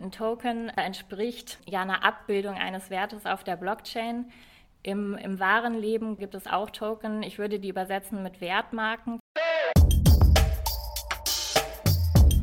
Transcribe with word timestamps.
ein 0.00 0.10
Token 0.10 0.68
entspricht 0.70 1.58
ja 1.68 1.82
einer 1.82 2.04
Abbildung 2.04 2.54
eines 2.54 2.90
Wertes 2.90 3.26
auf 3.26 3.44
der 3.44 3.56
Blockchain. 3.56 4.26
Im, 4.82 5.16
Im 5.16 5.38
wahren 5.38 5.74
Leben 5.74 6.16
gibt 6.16 6.34
es 6.34 6.46
auch 6.46 6.70
Token. 6.70 7.22
Ich 7.22 7.38
würde 7.38 7.60
die 7.60 7.68
übersetzen 7.68 8.22
mit 8.22 8.40
Wertmarken. 8.40 9.20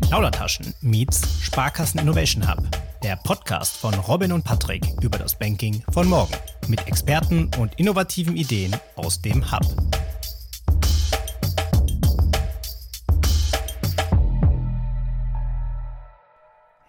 Plaudertaschen 0.08 0.74
meets 0.82 1.42
Sparkassen 1.42 2.00
Innovation 2.00 2.48
Hub. 2.50 2.64
Der 3.04 3.16
Podcast 3.16 3.78
von 3.78 3.94
Robin 3.94 4.32
und 4.32 4.44
Patrick 4.44 4.84
über 5.02 5.18
das 5.18 5.38
Banking 5.38 5.84
von 5.92 6.08
morgen. 6.08 6.34
Mit 6.68 6.88
Experten 6.88 7.50
und 7.60 7.80
innovativen 7.80 8.36
Ideen 8.36 8.76
aus 8.96 9.22
dem 9.22 9.52
Hub. 9.52 9.66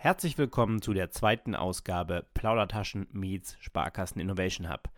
Herzlich 0.02 0.38
willkommen 0.38 0.80
zu 0.80 0.94
der 0.94 1.10
zweiten 1.10 1.54
Ausgabe 1.54 2.24
Plaudertaschen 2.32 3.06
meets 3.12 3.58
Sparkassen 3.60 4.18
Innovation 4.18 4.70
Hub. 4.70 4.88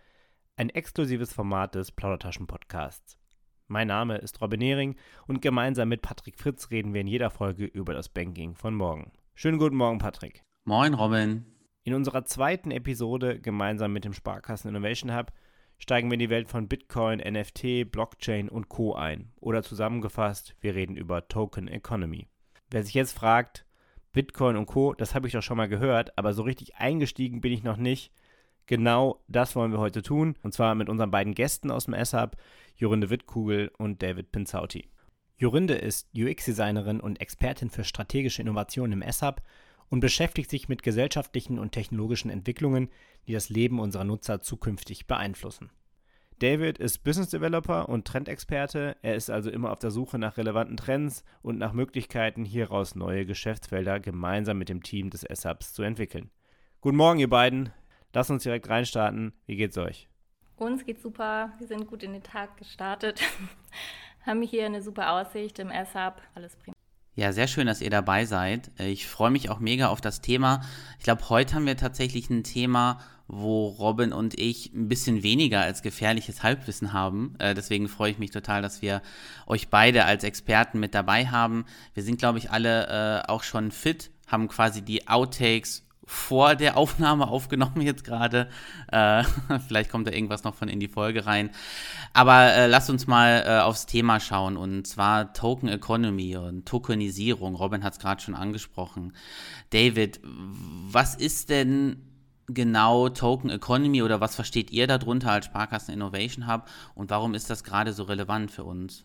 Ein 0.54 0.70
exklusives 0.70 1.32
Format 1.32 1.74
des 1.74 1.90
Plaudertaschen 1.90 2.46
Podcasts. 2.46 3.18
Mein 3.66 3.88
Name 3.88 4.18
ist 4.18 4.40
Robin 4.40 4.60
Nehring 4.60 4.94
und 5.26 5.42
gemeinsam 5.42 5.88
mit 5.88 6.02
Patrick 6.02 6.38
Fritz 6.38 6.70
reden 6.70 6.94
wir 6.94 7.00
in 7.00 7.08
jeder 7.08 7.30
Folge 7.30 7.64
über 7.64 7.94
das 7.94 8.10
Banking 8.10 8.54
von 8.54 8.76
morgen. 8.76 9.10
Schönen 9.34 9.58
guten 9.58 9.74
Morgen, 9.74 9.98
Patrick. 9.98 10.44
Moin, 10.62 10.94
Robin. 10.94 11.46
In 11.82 11.94
unserer 11.94 12.24
zweiten 12.24 12.70
Episode 12.70 13.40
gemeinsam 13.40 13.92
mit 13.92 14.04
dem 14.04 14.12
Sparkassen 14.12 14.68
Innovation 14.68 15.12
Hub 15.16 15.32
steigen 15.78 16.10
wir 16.10 16.14
in 16.14 16.20
die 16.20 16.30
Welt 16.30 16.48
von 16.48 16.68
Bitcoin, 16.68 17.18
NFT, 17.18 17.90
Blockchain 17.90 18.48
und 18.48 18.68
Co. 18.68 18.94
ein. 18.94 19.32
Oder 19.40 19.64
zusammengefasst, 19.64 20.54
wir 20.60 20.76
reden 20.76 20.96
über 20.96 21.26
Token 21.26 21.66
Economy. 21.66 22.28
Wer 22.70 22.84
sich 22.84 22.94
jetzt 22.94 23.18
fragt, 23.18 23.66
Bitcoin 24.12 24.56
und 24.56 24.66
Co., 24.66 24.94
das 24.94 25.14
habe 25.14 25.26
ich 25.26 25.32
doch 25.32 25.42
schon 25.42 25.56
mal 25.56 25.68
gehört, 25.68 26.16
aber 26.18 26.34
so 26.34 26.42
richtig 26.42 26.76
eingestiegen 26.76 27.40
bin 27.40 27.52
ich 27.52 27.62
noch 27.62 27.76
nicht. 27.76 28.12
Genau 28.66 29.22
das 29.26 29.56
wollen 29.56 29.72
wir 29.72 29.80
heute 29.80 30.02
tun, 30.02 30.36
und 30.42 30.54
zwar 30.54 30.74
mit 30.74 30.88
unseren 30.88 31.10
beiden 31.10 31.34
Gästen 31.34 31.70
aus 31.70 31.86
dem 31.86 31.94
S-Hub, 31.94 32.36
Jorinde 32.76 33.10
Wittkugel 33.10 33.72
und 33.78 34.02
David 34.02 34.30
Pinzauti. 34.30 34.88
Jorinde 35.36 35.74
ist 35.74 36.08
UX-Designerin 36.14 37.00
und 37.00 37.20
Expertin 37.20 37.70
für 37.70 37.84
strategische 37.84 38.42
Innovationen 38.42 38.92
im 38.92 39.02
S-Hub 39.02 39.42
und 39.88 40.00
beschäftigt 40.00 40.50
sich 40.50 40.68
mit 40.68 40.82
gesellschaftlichen 40.82 41.58
und 41.58 41.72
technologischen 41.72 42.30
Entwicklungen, 42.30 42.88
die 43.26 43.32
das 43.32 43.48
Leben 43.48 43.80
unserer 43.80 44.04
Nutzer 44.04 44.40
zukünftig 44.40 45.06
beeinflussen. 45.06 45.70
David 46.42 46.78
ist 46.78 47.04
Business 47.04 47.28
Developer 47.28 47.88
und 47.88 48.04
Trendexperte. 48.04 48.96
Er 49.00 49.14
ist 49.14 49.30
also 49.30 49.48
immer 49.48 49.70
auf 49.70 49.78
der 49.78 49.92
Suche 49.92 50.18
nach 50.18 50.36
relevanten 50.36 50.76
Trends 50.76 51.22
und 51.40 51.56
nach 51.56 51.72
Möglichkeiten, 51.72 52.44
hieraus 52.44 52.96
neue 52.96 53.24
Geschäftsfelder 53.24 54.00
gemeinsam 54.00 54.58
mit 54.58 54.68
dem 54.68 54.82
Team 54.82 55.08
des 55.08 55.22
S-Hubs 55.22 55.72
zu 55.72 55.84
entwickeln. 55.84 56.32
Guten 56.80 56.96
Morgen, 56.96 57.20
ihr 57.20 57.30
beiden. 57.30 57.70
Lasst 58.12 58.32
uns 58.32 58.42
direkt 58.42 58.68
reinstarten. 58.68 59.32
Wie 59.46 59.54
geht's 59.54 59.78
euch? 59.78 60.08
Uns 60.56 60.84
geht's 60.84 61.04
super. 61.04 61.52
Wir 61.58 61.68
sind 61.68 61.86
gut 61.86 62.02
in 62.02 62.12
den 62.12 62.24
Tag 62.24 62.56
gestartet. 62.56 63.20
Haben 64.26 64.42
hier 64.42 64.66
eine 64.66 64.82
super 64.82 65.12
Aussicht 65.12 65.60
im 65.60 65.70
S-Hub. 65.70 66.20
Alles 66.34 66.56
prima. 66.56 66.74
Ja, 67.14 67.32
sehr 67.32 67.46
schön, 67.46 67.68
dass 67.68 67.80
ihr 67.80 67.90
dabei 67.90 68.24
seid. 68.24 68.72
Ich 68.80 69.06
freue 69.06 69.30
mich 69.30 69.48
auch 69.48 69.60
mega 69.60 69.90
auf 69.90 70.00
das 70.00 70.22
Thema. 70.22 70.62
Ich 70.98 71.04
glaube, 71.04 71.28
heute 71.28 71.54
haben 71.54 71.66
wir 71.66 71.76
tatsächlich 71.76 72.30
ein 72.30 72.42
Thema, 72.42 72.98
wo 73.28 73.68
Robin 73.68 74.12
und 74.12 74.38
ich 74.38 74.72
ein 74.74 74.88
bisschen 74.88 75.22
weniger 75.22 75.60
als 75.60 75.82
gefährliches 75.82 76.42
Halbwissen 76.42 76.92
haben. 76.92 77.34
Äh, 77.38 77.54
deswegen 77.54 77.88
freue 77.88 78.10
ich 78.10 78.18
mich 78.18 78.30
total, 78.30 78.62
dass 78.62 78.82
wir 78.82 79.02
euch 79.46 79.68
beide 79.68 80.04
als 80.04 80.24
Experten 80.24 80.80
mit 80.80 80.94
dabei 80.94 81.26
haben. 81.26 81.64
Wir 81.94 82.02
sind, 82.02 82.18
glaube 82.18 82.38
ich, 82.38 82.50
alle 82.50 83.22
äh, 83.24 83.28
auch 83.28 83.42
schon 83.42 83.70
fit, 83.70 84.10
haben 84.26 84.48
quasi 84.48 84.82
die 84.82 85.08
Outtakes 85.08 85.84
vor 86.04 86.54
der 86.56 86.76
Aufnahme 86.76 87.28
aufgenommen 87.28 87.80
jetzt 87.80 88.04
gerade. 88.04 88.48
Äh, 88.90 89.24
vielleicht 89.66 89.90
kommt 89.90 90.06
da 90.06 90.12
irgendwas 90.12 90.44
noch 90.44 90.54
von 90.54 90.68
in 90.68 90.80
die 90.80 90.88
Folge 90.88 91.26
rein. 91.26 91.50
Aber 92.12 92.52
äh, 92.52 92.66
lasst 92.66 92.90
uns 92.90 93.06
mal 93.06 93.44
äh, 93.46 93.60
aufs 93.60 93.86
Thema 93.86 94.20
schauen 94.20 94.56
und 94.56 94.86
zwar 94.86 95.32
Token 95.32 95.68
Economy 95.68 96.36
und 96.36 96.66
Tokenisierung. 96.66 97.54
Robin 97.54 97.84
hat 97.84 97.94
es 97.94 97.98
gerade 97.98 98.20
schon 98.20 98.34
angesprochen. 98.34 99.14
David, 99.70 100.20
was 100.22 101.14
ist 101.14 101.48
denn 101.48 102.11
genau 102.54 103.08
Token 103.08 103.50
Economy 103.50 104.02
oder 104.02 104.20
was 104.20 104.34
versteht 104.34 104.70
ihr 104.70 104.86
darunter 104.86 105.32
als 105.32 105.46
Sparkassen 105.46 105.94
Innovation 105.94 106.46
Hub 106.46 106.66
und 106.94 107.10
warum 107.10 107.34
ist 107.34 107.50
das 107.50 107.64
gerade 107.64 107.92
so 107.92 108.04
relevant 108.04 108.50
für 108.50 108.64
uns? 108.64 109.04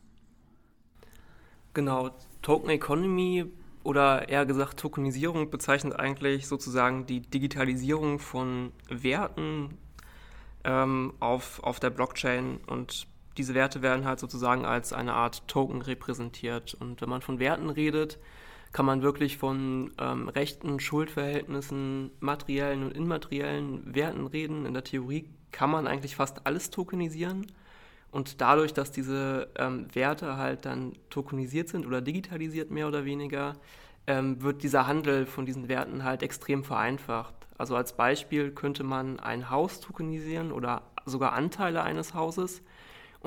Genau, 1.74 2.10
Token 2.42 2.70
Economy 2.70 3.46
oder 3.84 4.30
eher 4.30 4.46
gesagt 4.46 4.80
Tokenisierung 4.80 5.50
bezeichnet 5.50 5.98
eigentlich 5.98 6.48
sozusagen 6.48 7.06
die 7.06 7.22
Digitalisierung 7.22 8.20
von 8.20 8.72
Werten 8.90 9.78
ähm, 10.64 11.14
auf, 11.20 11.64
auf 11.64 11.80
der 11.80 11.90
Blockchain 11.90 12.58
und 12.68 13.08
diese 13.38 13.54
Werte 13.54 13.82
werden 13.82 14.06
halt 14.06 14.20
sozusagen 14.20 14.66
als 14.66 14.94
eine 14.94 15.14
Art 15.14 15.48
Token 15.48 15.82
repräsentiert. 15.82 16.74
Und 16.74 17.02
wenn 17.02 17.10
man 17.10 17.22
von 17.22 17.40
Werten 17.40 17.70
redet, 17.70 18.18
kann 18.72 18.86
man 18.86 19.02
wirklich 19.02 19.38
von 19.38 19.92
ähm, 20.00 20.30
Rechten, 20.30 20.80
Schuldverhältnissen, 20.80 22.12
materiellen 22.20 22.84
und 22.84 22.96
immateriellen 22.96 23.96
Werten 23.96 24.28
reden. 24.28 24.66
In 24.66 24.74
der 24.74 24.84
Theorie 24.84 25.30
kann 25.52 25.70
man 25.70 25.88
eigentlich 25.88 26.16
fast 26.16 26.46
alles 26.46 26.70
tokenisieren. 26.70 27.48
Und 28.12 28.42
dadurch, 28.42 28.74
dass 28.74 28.92
diese 28.92 29.50
ähm, 29.58 29.88
Werte 29.94 30.38
halt 30.38 30.66
dann 30.66 30.94
tokenisiert 31.10 31.70
sind 31.70 31.86
oder 31.86 32.02
digitalisiert 32.02 32.72
mehr 32.72 32.88
oder 32.88 33.06
weniger, 33.06 33.56
ähm, 34.08 34.42
wird 34.42 34.64
dieser 34.64 34.88
Handel 34.88 35.26
von 35.26 35.46
diesen 35.46 35.68
Werten 35.68 36.04
halt 36.04 36.24
extrem 36.24 36.64
vereinfacht. 36.64 37.34
Also 37.58 37.76
als 37.76 37.94
Beispiel 37.94 38.52
könnte 38.52 38.84
man 38.84 39.20
ein 39.20 39.50
Haus 39.50 39.82
tokenisieren 39.82 40.52
oder 40.52 40.84
sogar 41.06 41.34
Anteile 41.34 41.84
eines 41.84 42.14
Hauses 42.14 42.62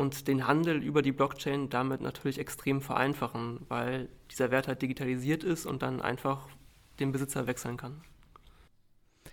und 0.00 0.28
den 0.28 0.46
Handel 0.46 0.82
über 0.82 1.02
die 1.02 1.12
Blockchain 1.12 1.68
damit 1.68 2.00
natürlich 2.00 2.38
extrem 2.38 2.80
vereinfachen, 2.80 3.60
weil 3.68 4.08
dieser 4.30 4.50
Wert 4.50 4.66
halt 4.66 4.80
digitalisiert 4.80 5.44
ist 5.44 5.66
und 5.66 5.82
dann 5.82 6.00
einfach 6.00 6.48
den 6.98 7.12
Besitzer 7.12 7.46
wechseln 7.46 7.76
kann. 7.76 8.00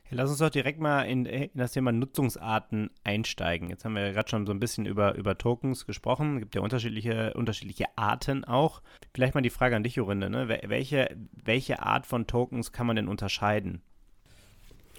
Lass 0.10 0.30
uns 0.30 0.40
doch 0.40 0.50
direkt 0.50 0.80
mal 0.82 1.04
in, 1.04 1.26
in, 1.26 1.50
das 1.54 1.72
Thema 1.72 1.94
Nutzungsarten 1.94 2.90
einsteigen. 3.06 3.70
Jetzt 3.70 3.86
haben 3.86 3.96
wir 3.96 4.08
ja 4.08 4.12
gerade 4.12 4.30
schon 4.30 4.46
so 4.46 4.52
ein 4.52 4.60
bisschen 4.60 4.86
über, 4.86 5.16
über 5.16 5.38
Tokens 5.38 5.86
gesprochen. 5.86 6.36
Es 6.36 6.40
gibt 6.42 6.56
ja 6.56 6.62
unterschiedliche, 6.62 7.34
unterschiedliche 7.34 7.86
Arten 7.96 8.44
auch. 8.44 8.82
Vielleicht 9.14 9.36
mal 9.36 9.42
die 9.42 9.50
Frage 9.50 9.76
an 9.76 9.84
dich, 9.84 9.96
Jorinde. 9.96 10.30
Ne? 10.30 10.50
Welche, 10.50 11.16
welche 11.32 11.82
Art 11.82 12.06
von 12.06 12.28
Tokens 12.28 12.74
kann 12.74 12.88
man 12.88 12.98
denn 12.98 13.08
unterscheiden? 13.08 13.82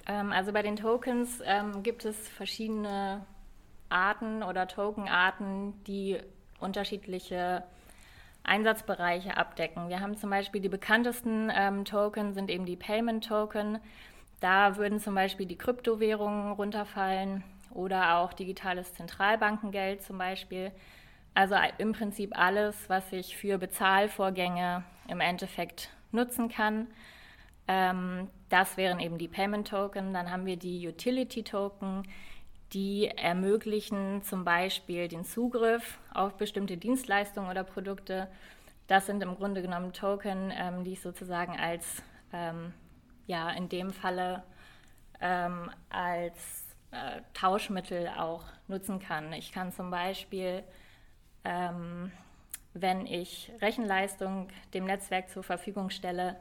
Ähm, 0.06 0.32
also 0.32 0.52
bei 0.52 0.62
den 0.62 0.76
Tokens 0.76 1.42
ähm, 1.44 1.82
gibt 1.82 2.06
es 2.06 2.16
verschiedene 2.28 3.26
Arten 3.88 4.42
oder 4.42 4.68
Tokenarten, 4.68 5.82
die 5.84 6.18
unterschiedliche 6.60 7.64
Einsatzbereiche 8.44 9.36
abdecken. 9.36 9.88
Wir 9.88 10.00
haben 10.00 10.16
zum 10.16 10.30
Beispiel 10.30 10.60
die 10.60 10.68
bekanntesten 10.68 11.50
ähm, 11.54 11.84
Token 11.84 12.32
sind 12.32 12.50
eben 12.50 12.64
die 12.64 12.76
Payment 12.76 13.26
Token. 13.26 13.78
Da 14.40 14.76
würden 14.76 15.00
zum 15.00 15.14
Beispiel 15.14 15.46
die 15.46 15.58
Kryptowährungen 15.58 16.52
runterfallen 16.52 17.44
oder 17.70 18.16
auch 18.16 18.32
digitales 18.32 18.94
Zentralbankengeld 18.94 20.02
zum 20.02 20.18
Beispiel. 20.18 20.72
Also 21.34 21.56
im 21.78 21.92
Prinzip 21.92 22.36
alles, 22.36 22.88
was 22.88 23.12
ich 23.12 23.36
für 23.36 23.58
Bezahlvorgänge 23.58 24.82
im 25.08 25.20
Endeffekt 25.20 25.90
nutzen 26.10 26.48
kann. 26.48 26.88
Ähm, 27.68 28.28
das 28.48 28.76
wären 28.76 28.98
eben 28.98 29.18
die 29.18 29.28
Payment 29.28 29.68
Token. 29.68 30.14
Dann 30.14 30.30
haben 30.30 30.46
wir 30.46 30.56
die 30.56 30.88
Utility 30.88 31.42
Token 31.42 32.02
die 32.72 33.08
ermöglichen 33.08 34.22
zum 34.22 34.44
Beispiel 34.44 35.08
den 35.08 35.24
Zugriff 35.24 35.98
auf 36.12 36.36
bestimmte 36.36 36.76
Dienstleistungen 36.76 37.50
oder 37.50 37.64
Produkte. 37.64 38.28
Das 38.86 39.06
sind 39.06 39.22
im 39.22 39.36
Grunde 39.36 39.62
genommen 39.62 39.92
Token, 39.92 40.52
ähm, 40.54 40.84
die 40.84 40.92
ich 40.92 41.00
sozusagen 41.00 41.58
als, 41.58 42.02
ähm, 42.32 42.72
ja, 43.26 43.50
in 43.50 43.68
dem 43.68 43.90
Falle 43.90 44.42
ähm, 45.20 45.70
als 45.90 46.64
äh, 46.90 47.20
Tauschmittel 47.34 48.08
auch 48.16 48.44
nutzen 48.66 48.98
kann. 48.98 49.32
Ich 49.32 49.52
kann 49.52 49.72
zum 49.72 49.90
Beispiel, 49.90 50.62
ähm, 51.44 52.12
wenn 52.74 53.06
ich 53.06 53.50
Rechenleistung 53.60 54.48
dem 54.74 54.84
Netzwerk 54.84 55.30
zur 55.30 55.42
Verfügung 55.42 55.90
stelle, 55.90 56.36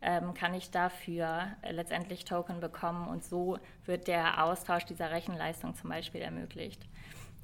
kann 0.00 0.54
ich 0.54 0.70
dafür 0.70 1.48
äh, 1.62 1.72
letztendlich 1.72 2.24
Token 2.24 2.60
bekommen 2.60 3.08
und 3.08 3.24
so 3.24 3.58
wird 3.84 4.06
der 4.06 4.44
Austausch 4.44 4.84
dieser 4.84 5.10
Rechenleistung 5.10 5.74
zum 5.74 5.90
Beispiel 5.90 6.20
ermöglicht. 6.20 6.86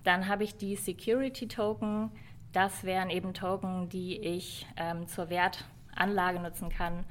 Dann 0.05 0.29
habe 0.29 0.45
ich 0.45 0.57
die 0.57 0.77
Security 0.77 1.49
Token. 1.49 2.11
Das 2.53 2.85
wären 2.85 3.11
eben 3.11 3.35
Token, 3.35 3.89
die 3.89 4.19
ich 4.19 4.67
ähm, 4.77 5.09
zur 5.09 5.31
Wertanlage 5.31 6.39
nutzen 6.39 6.69
kann, 6.69 7.05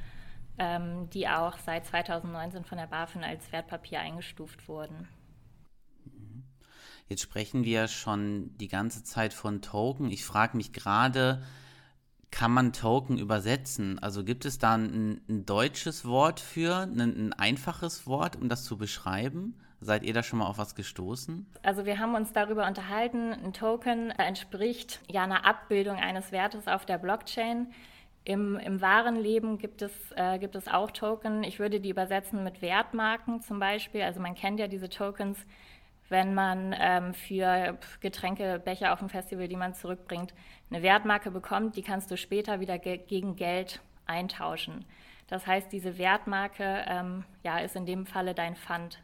ähm, 0.58 1.10
die 1.10 1.28
auch 1.28 1.58
seit 1.58 1.86
2019 1.86 2.64
von 2.64 2.78
der 2.78 2.88
BaFin 2.88 3.24
als 3.24 3.52
Wertpapier 3.52 4.00
eingestuft 4.00 4.68
wurden. 4.68 5.10
Jetzt 7.10 7.22
sprechen 7.22 7.66
wir 7.66 7.90
schon 7.90 8.56
die 8.58 8.70
ganze 8.70 9.04
Zeit 9.04 9.34
von 9.34 9.62
Token. 9.62 10.10
Ich 10.10 10.24
frage 10.24 10.56
mich 10.56 10.72
gerade, 10.72 11.44
kann 12.34 12.52
man 12.52 12.74
Token 12.74 13.20
übersetzen? 13.20 14.00
Also 14.00 14.24
gibt 14.24 14.46
es 14.46 14.58
da 14.58 14.74
ein, 14.74 15.22
ein 15.30 15.46
deutsches 15.46 16.04
Wort 16.04 16.40
für, 16.40 16.78
ein, 16.78 17.00
ein, 17.00 17.34
einfaches 17.34 18.08
Wort, 18.08 18.36
um 18.36 18.50
das 18.50 18.66
zu 18.66 18.76
beschreiben? 18.76 19.54
Seid 19.82 20.02
ihr 20.02 20.14
da 20.14 20.24
schon 20.24 20.40
mal 20.40 20.48
auf 20.48 20.58
was 20.58 20.74
gestoßen? 20.74 21.46
Also 21.62 21.86
wir 21.86 22.00
haben 22.00 22.16
uns 22.16 22.34
darüber 22.34 22.66
unterhalten, 22.66 23.34
ein 23.34 23.54
Token 23.54 24.10
entspricht 24.12 25.00
ja 25.08 25.24
einer 25.24 25.46
Abbildung 25.46 25.98
eines 25.98 26.32
Wertes 26.32 26.68
auf 26.68 26.88
der 26.88 26.98
Blockchain. 26.98 27.68
Im, 28.26 28.58
Im, 28.58 28.82
wahren 28.82 29.18
Leben 29.18 29.60
gibt 29.60 29.84
es, 29.84 29.92
äh, 30.16 30.40
gibt 30.40 30.56
es 30.56 30.68
auch 30.68 30.90
Token. 30.90 31.44
Ich 31.44 31.60
würde 31.60 31.80
die 31.80 31.90
übersetzen 31.90 32.44
mit 32.44 32.64
Wertmarken 32.64 33.42
zum 33.42 33.60
Beispiel. 33.60 34.02
Also 34.02 34.20
man 34.20 34.34
kennt 34.34 34.60
ja 34.60 34.68
diese 34.68 34.90
Tokens, 34.90 35.38
wenn 36.14 36.36
man 36.36 36.76
ähm, 36.80 37.16
für 37.16 37.76
Getränkebecher 38.00 38.94
auf 38.94 39.00
dem 39.00 39.10
Festival, 39.10 39.48
die 39.48 39.56
man 39.56 39.74
zurückbringt, 39.74 40.32
eine 40.70 40.84
Wertmarke 40.84 41.32
bekommt, 41.32 41.76
die 41.76 41.82
kannst 41.82 42.12
du 42.12 42.18
später 42.18 42.60
wieder 42.60 42.78
ge 42.78 42.98
gegen 42.98 43.36
Geld 43.36 43.82
eintauschen. 44.06 44.86
Das 45.28 45.48
heißt, 45.48 45.72
diese 45.72 45.98
Wertmarke 45.98 46.86
ähm, 46.88 47.26
ja, 47.42 47.58
ist 47.58 47.76
in 47.76 47.88
dem 47.88 48.06
Falle 48.06 48.36
dein 48.36 48.56
Pfand. 48.56 49.02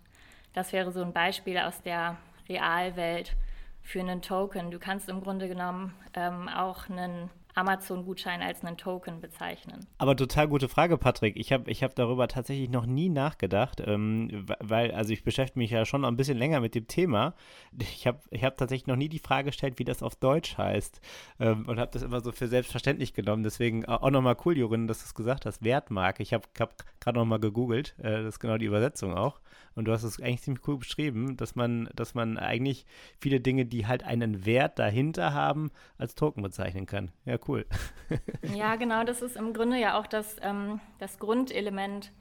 Das 0.53 0.71
wäre 0.71 0.91
so 0.91 1.01
ein 1.01 1.11
Beispiel 1.11 1.57
aus 1.57 1.81
der 1.81 2.17
Realwelt 2.47 3.35
für 3.81 4.01
einen 4.01 4.21
Token. 4.21 4.69
Du 4.69 4.77
kannst 4.77 5.09
im 5.09 5.21
Grunde 5.21 5.47
genommen 5.47 5.95
ähm, 6.13 6.47
auch 6.47 6.89
einen 6.89 7.31
Amazon-Gutschein 7.55 8.41
als 8.41 8.63
einen 8.63 8.77
Token 8.77 9.21
bezeichnen. 9.21 9.85
Aber 9.97 10.15
total 10.15 10.47
gute 10.47 10.69
Frage, 10.69 10.97
Patrick. 10.97 11.35
Ich 11.35 11.51
habe 11.51 11.69
ich 11.69 11.83
hab 11.83 11.95
darüber 11.95 12.27
tatsächlich 12.27 12.69
noch 12.69 12.85
nie 12.85 13.09
nachgedacht, 13.09 13.81
ähm, 13.85 14.45
weil, 14.59 14.91
also 14.91 15.11
ich 15.11 15.23
beschäftige 15.23 15.59
mich 15.59 15.71
ja 15.71 15.85
schon 15.85 16.05
ein 16.05 16.15
bisschen 16.15 16.37
länger 16.37 16.59
mit 16.59 16.75
dem 16.75 16.87
Thema. 16.87 17.33
Ich 17.79 18.07
habe 18.07 18.19
ich 18.29 18.43
hab 18.43 18.57
tatsächlich 18.57 18.87
noch 18.87 18.95
nie 18.95 19.09
die 19.09 19.19
Frage 19.19 19.47
gestellt, 19.47 19.79
wie 19.79 19.83
das 19.83 20.03
auf 20.03 20.15
Deutsch 20.15 20.57
heißt 20.57 21.01
ähm, 21.39 21.67
und 21.67 21.79
habe 21.79 21.91
das 21.91 22.03
immer 22.03 22.21
so 22.21 22.31
für 22.31 22.47
selbstverständlich 22.47 23.13
genommen. 23.13 23.43
Deswegen 23.43 23.85
auch 23.85 24.09
nochmal 24.09 24.37
cool, 24.45 24.57
Jorin, 24.57 24.87
dass 24.87 24.99
du 24.99 25.05
es 25.05 25.15
gesagt 25.15 25.45
hast, 25.45 25.63
Wertmarke. 25.63 26.23
Ich 26.23 26.33
habe 26.33 26.47
hab, 26.59 26.69
hab 26.69 26.99
gerade 26.99 27.19
nochmal 27.19 27.39
gegoogelt, 27.39 27.95
äh, 27.99 28.23
das 28.23 28.35
ist 28.35 28.39
genau 28.39 28.57
die 28.57 28.65
Übersetzung 28.65 29.13
auch. 29.13 29.41
Und 29.75 29.85
du 29.85 29.91
hast 29.91 30.03
es 30.03 30.21
eigentlich 30.21 30.41
ziemlich 30.41 30.67
cool 30.67 30.77
beschrieben, 30.77 31.37
dass 31.37 31.55
man, 31.55 31.89
dass 31.95 32.13
man 32.13 32.37
eigentlich 32.37 32.85
viele 33.17 33.39
Dinge, 33.39 33.65
die 33.65 33.87
halt 33.87 34.03
einen 34.03 34.45
Wert 34.45 34.77
dahinter 34.79 35.33
haben, 35.33 35.71
als 35.97 36.15
Token 36.15 36.43
bezeichnen 36.43 36.85
kann. 36.85 37.11
Ja, 37.25 37.37
cool. 37.47 37.65
ja, 38.55 38.75
genau, 38.75 39.03
das 39.03 39.21
ist 39.21 39.35
im 39.35 39.53
Grunde 39.53 39.77
ja 39.77 39.97
auch 39.99 40.07
das, 40.07 40.37
ähm, 40.41 40.79
das 40.99 41.19
Grundelement 41.19 42.11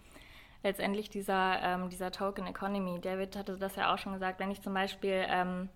letztendlich 0.63 1.11
dieser, 1.11 1.61
ähm, 1.63 1.89
dieser 1.89 2.11
Token 2.11 2.47
Economy. 2.47 3.01
David 3.01 3.37
hatte 3.37 3.57
das 3.57 3.77
ja 3.77 3.93
auch 3.93 3.99
schon 3.99 4.13
gesagt, 4.13 4.41
wenn 4.41 4.51
ich 4.51 4.63
zum 4.63 4.75
Beispiel 4.75 5.25
ähm, 5.29 5.69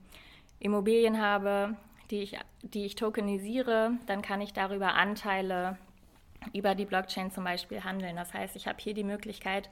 Immobilien 0.58 1.20
habe, 1.20 1.76
die 2.10 2.22
ich, 2.22 2.38
die 2.62 2.84
ich 2.84 2.94
tokenisiere, 2.94 3.92
dann 4.06 4.22
kann 4.22 4.40
ich 4.40 4.52
darüber 4.52 4.94
Anteile 4.94 5.78
über 6.52 6.74
die 6.74 6.84
Blockchain 6.84 7.30
zum 7.30 7.44
Beispiel 7.44 7.84
handeln. 7.84 8.16
Das 8.16 8.34
heißt, 8.34 8.56
ich 8.56 8.66
habe 8.66 8.78
hier 8.80 8.94
die 8.94 9.04
Möglichkeit, 9.04 9.70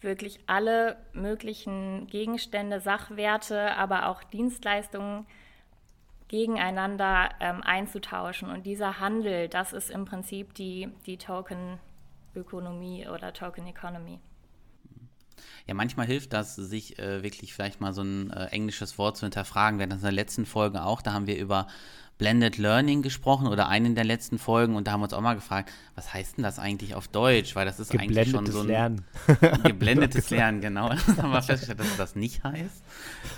wirklich 0.00 0.40
alle 0.46 0.96
möglichen 1.12 2.06
Gegenstände, 2.06 2.80
Sachwerte, 2.80 3.76
aber 3.76 4.08
auch 4.08 4.22
Dienstleistungen 4.24 5.26
gegeneinander 6.28 7.30
ähm, 7.40 7.62
einzutauschen. 7.62 8.48
Und 8.50 8.66
dieser 8.66 9.00
Handel, 9.00 9.48
das 9.48 9.72
ist 9.72 9.90
im 9.90 10.04
Prinzip 10.04 10.54
die, 10.54 10.88
die 11.06 11.16
Token-Ökonomie 11.16 13.08
oder 13.08 13.32
Token-Economy. 13.32 14.20
Ja, 15.66 15.74
manchmal 15.74 16.06
hilft 16.06 16.32
das, 16.32 16.56
sich 16.56 16.98
äh, 16.98 17.22
wirklich 17.22 17.52
vielleicht 17.52 17.80
mal 17.80 17.92
so 17.92 18.02
ein 18.02 18.30
äh, 18.30 18.46
englisches 18.46 18.98
Wort 18.98 19.16
zu 19.16 19.26
hinterfragen. 19.26 19.78
Wir 19.78 19.84
hatten 19.84 19.90
das 19.90 20.00
in 20.00 20.06
der 20.06 20.12
letzten 20.12 20.46
Folge 20.46 20.84
auch, 20.84 21.02
da 21.02 21.12
haben 21.12 21.26
wir 21.26 21.38
über 21.38 21.66
Blended 22.18 22.56
Learning 22.56 23.02
gesprochen 23.02 23.46
oder 23.46 23.68
einen 23.68 23.94
der 23.94 24.04
letzten 24.04 24.38
Folgen 24.38 24.74
und 24.74 24.86
da 24.86 24.92
haben 24.92 25.00
wir 25.00 25.04
uns 25.04 25.12
auch 25.12 25.20
mal 25.20 25.34
gefragt, 25.34 25.70
was 25.94 26.14
heißt 26.14 26.38
denn 26.38 26.44
das 26.44 26.58
eigentlich 26.58 26.94
auf 26.94 27.08
Deutsch? 27.08 27.54
Weil 27.54 27.66
das 27.66 27.78
ist 27.78 27.94
eigentlich 27.94 28.30
schon 28.30 28.46
so 28.46 28.60
ein 28.60 28.66
Lernen. 28.66 29.04
geblendetes 29.64 30.30
Lernen, 30.30 30.60
genau. 30.60 30.88
Das 30.88 31.06
haben 31.18 31.30
wir 31.30 31.42
festgestellt, 31.42 31.80
dass 31.80 31.96
das 31.96 32.16
nicht 32.16 32.42
heißt. 32.42 32.82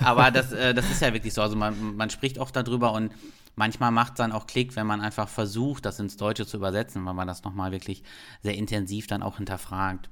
Aber 0.01 0.31
das, 0.31 0.53
äh, 0.53 0.75
das 0.75 0.89
ist 0.91 1.03
ja 1.03 1.13
wirklich 1.13 1.35
so. 1.35 1.43
Also 1.43 1.57
man, 1.57 1.97
man 1.97 2.11
spricht 2.11 2.39
oft 2.39 2.55
darüber 2.55 2.93
und 2.93 3.13
manchmal 3.57 3.91
macht 3.91 4.13
es 4.13 4.19
dann 4.19 4.31
auch 4.31 4.47
Klick, 4.47 4.77
wenn 4.77 4.87
man 4.87 5.01
einfach 5.01 5.29
versucht, 5.29 5.85
das 5.85 5.99
ins 5.99 6.17
Deutsche 6.17 6.47
zu 6.47 6.57
übersetzen, 6.57 7.05
weil 7.05 7.15
man 7.15 7.27
das 7.27 7.43
nochmal 7.43 7.73
wirklich 7.73 8.05
sehr 8.43 8.55
intensiv 8.55 9.09
dann 9.09 9.25
auch 9.25 9.39
hinterfragt. 9.39 10.09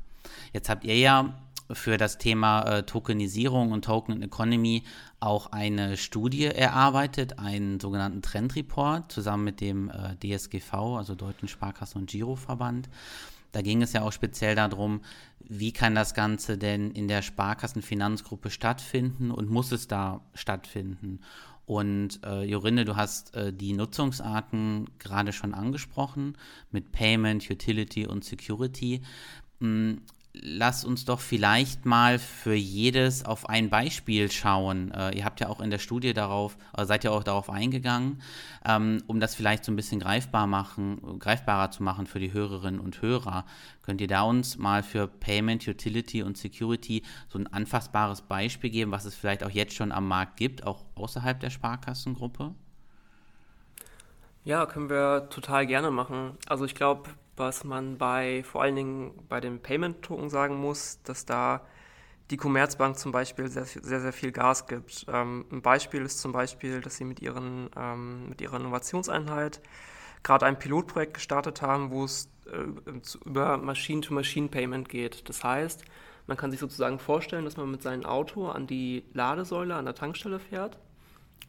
Jetzt 0.52 0.68
habt 0.68 0.84
ihr 0.84 0.98
ja 0.98 1.34
für 1.72 1.96
das 1.96 2.18
Thema 2.18 2.62
äh, 2.62 2.82
Tokenisierung 2.84 3.72
und 3.72 3.84
Token 3.84 4.22
Economy 4.22 4.84
auch 5.20 5.52
eine 5.52 5.96
Studie 5.96 6.44
erarbeitet, 6.44 7.38
einen 7.38 7.80
sogenannten 7.80 8.22
Trendreport 8.22 9.10
zusammen 9.10 9.44
mit 9.44 9.60
dem 9.60 9.90
äh, 9.90 10.16
DSGV, 10.22 10.74
also 10.74 11.14
Deutschen 11.14 11.48
Sparkassen- 11.48 11.98
und 11.98 12.10
Giroverband. 12.10 12.88
Da 13.52 13.62
ging 13.62 13.82
es 13.82 13.92
ja 13.92 14.02
auch 14.02 14.12
speziell 14.12 14.54
darum, 14.54 15.00
wie 15.40 15.72
kann 15.72 15.94
das 15.94 16.14
Ganze 16.14 16.58
denn 16.58 16.90
in 16.90 17.08
der 17.08 17.22
Sparkassenfinanzgruppe 17.22 18.50
stattfinden 18.50 19.30
und 19.30 19.48
muss 19.48 19.72
es 19.72 19.88
da 19.88 20.20
stattfinden? 20.34 21.20
Und 21.66 22.20
äh, 22.24 22.44
Jorinde, 22.44 22.84
du 22.84 22.96
hast 22.96 23.34
äh, 23.34 23.52
die 23.52 23.72
Nutzungsarten 23.72 24.88
gerade 24.98 25.32
schon 25.32 25.52
angesprochen 25.52 26.36
mit 26.70 26.92
Payment, 26.92 27.50
Utility 27.50 28.06
und 28.06 28.24
Security. 28.24 29.02
Lass 30.42 30.84
uns 30.84 31.04
doch 31.04 31.20
vielleicht 31.20 31.86
mal 31.86 32.18
für 32.18 32.54
jedes 32.54 33.24
auf 33.24 33.48
ein 33.48 33.70
Beispiel 33.70 34.30
schauen. 34.30 34.90
Äh, 34.92 35.16
ihr 35.16 35.24
habt 35.24 35.40
ja 35.40 35.48
auch 35.48 35.60
in 35.60 35.70
der 35.70 35.78
Studie 35.78 36.12
darauf, 36.12 36.58
äh, 36.76 36.84
seid 36.84 37.04
ja 37.04 37.10
auch 37.10 37.24
darauf 37.24 37.48
eingegangen, 37.48 38.20
ähm, 38.64 39.02
um 39.06 39.18
das 39.18 39.34
vielleicht 39.34 39.64
so 39.64 39.72
ein 39.72 39.76
bisschen 39.76 40.00
greifbar 40.00 40.46
machen, 40.46 41.18
greifbarer 41.18 41.70
zu 41.70 41.82
machen 41.82 42.06
für 42.06 42.20
die 42.20 42.32
Hörerinnen 42.32 42.80
und 42.80 43.00
Hörer. 43.00 43.46
Könnt 43.82 44.00
ihr 44.00 44.08
da 44.08 44.22
uns 44.22 44.58
mal 44.58 44.82
für 44.82 45.06
Payment, 45.06 45.66
Utility 45.66 46.22
und 46.22 46.36
Security 46.36 47.02
so 47.28 47.38
ein 47.38 47.46
anfassbares 47.46 48.22
Beispiel 48.22 48.70
geben, 48.70 48.90
was 48.90 49.04
es 49.04 49.14
vielleicht 49.14 49.42
auch 49.42 49.50
jetzt 49.50 49.74
schon 49.74 49.92
am 49.92 50.06
Markt 50.06 50.36
gibt, 50.36 50.66
auch 50.66 50.84
außerhalb 50.96 51.40
der 51.40 51.50
Sparkassengruppe? 51.50 52.54
Ja, 54.46 54.64
können 54.64 54.88
wir 54.88 55.28
total 55.28 55.66
gerne 55.66 55.90
machen. 55.90 56.38
Also 56.46 56.64
ich 56.66 56.76
glaube, 56.76 57.10
was 57.36 57.64
man 57.64 57.98
bei 57.98 58.44
vor 58.44 58.62
allen 58.62 58.76
Dingen 58.76 59.26
bei 59.28 59.40
dem 59.40 59.58
Payment-Token 59.58 60.30
sagen 60.30 60.56
muss, 60.56 61.02
dass 61.02 61.26
da 61.26 61.62
die 62.30 62.36
Commerzbank 62.36 62.96
zum 62.96 63.10
Beispiel 63.10 63.48
sehr, 63.48 63.64
sehr, 63.64 64.00
sehr 64.00 64.12
viel 64.12 64.30
Gas 64.30 64.68
gibt. 64.68 65.04
Ähm, 65.08 65.46
ein 65.50 65.62
Beispiel 65.62 66.02
ist 66.02 66.20
zum 66.20 66.30
Beispiel, 66.30 66.80
dass 66.80 66.96
sie 66.96 67.04
mit, 67.04 67.20
ihren, 67.20 67.70
ähm, 67.76 68.28
mit 68.28 68.40
ihrer 68.40 68.60
Innovationseinheit 68.60 69.60
gerade 70.22 70.46
ein 70.46 70.60
Pilotprojekt 70.60 71.14
gestartet 71.14 71.60
haben, 71.60 71.90
wo 71.90 72.04
es 72.04 72.30
äh, 72.46 72.92
über 73.24 73.56
Machine-to-Machine-Payment 73.56 74.88
geht. 74.88 75.28
Das 75.28 75.42
heißt, 75.42 75.84
man 76.28 76.36
kann 76.36 76.52
sich 76.52 76.60
sozusagen 76.60 77.00
vorstellen, 77.00 77.46
dass 77.46 77.56
man 77.56 77.68
mit 77.68 77.82
seinem 77.82 78.06
Auto 78.06 78.46
an 78.46 78.68
die 78.68 79.06
Ladesäule 79.12 79.74
an 79.74 79.86
der 79.86 79.96
Tankstelle 79.96 80.38
fährt, 80.38 80.78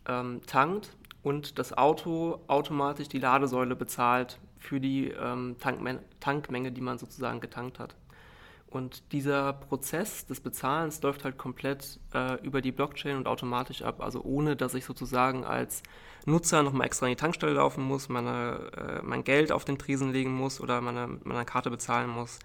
ähm, 0.07 0.41
tankt 0.47 0.97
und 1.27 1.59
das 1.59 1.77
Auto 1.77 2.39
automatisch 2.47 3.09
die 3.09 3.19
Ladesäule 3.19 3.75
bezahlt 3.75 4.39
für 4.57 4.79
die 4.79 5.09
ähm, 5.09 5.57
Tankmen 5.59 5.99
Tankmenge, 6.21 6.71
die 6.71 6.79
man 6.79 6.97
sozusagen 6.97 7.41
getankt 7.41 7.79
hat. 7.79 7.95
Und 8.69 9.11
dieser 9.11 9.51
Prozess 9.51 10.25
des 10.25 10.39
Bezahlens 10.39 11.01
läuft 11.01 11.25
halt 11.25 11.37
komplett 11.37 11.99
äh, 12.13 12.41
über 12.45 12.61
die 12.61 12.71
Blockchain 12.71 13.17
und 13.17 13.27
automatisch 13.27 13.81
ab, 13.81 14.01
also 14.01 14.21
ohne 14.23 14.55
dass 14.55 14.73
ich 14.73 14.85
sozusagen 14.85 15.43
als 15.43 15.83
Nutzer 16.25 16.63
nochmal 16.63 16.87
extra 16.87 17.07
in 17.07 17.11
die 17.11 17.17
Tankstelle 17.17 17.53
laufen 17.53 17.83
muss, 17.83 18.07
meine, 18.07 18.71
äh, 18.77 19.01
mein 19.03 19.25
Geld 19.25 19.51
auf 19.51 19.65
den 19.65 19.77
Tresen 19.77 20.13
legen 20.13 20.33
muss 20.33 20.61
oder 20.61 20.79
meine, 20.79 21.19
meiner 21.25 21.45
Karte 21.45 21.69
bezahlen 21.69 22.09
muss. 22.09 22.39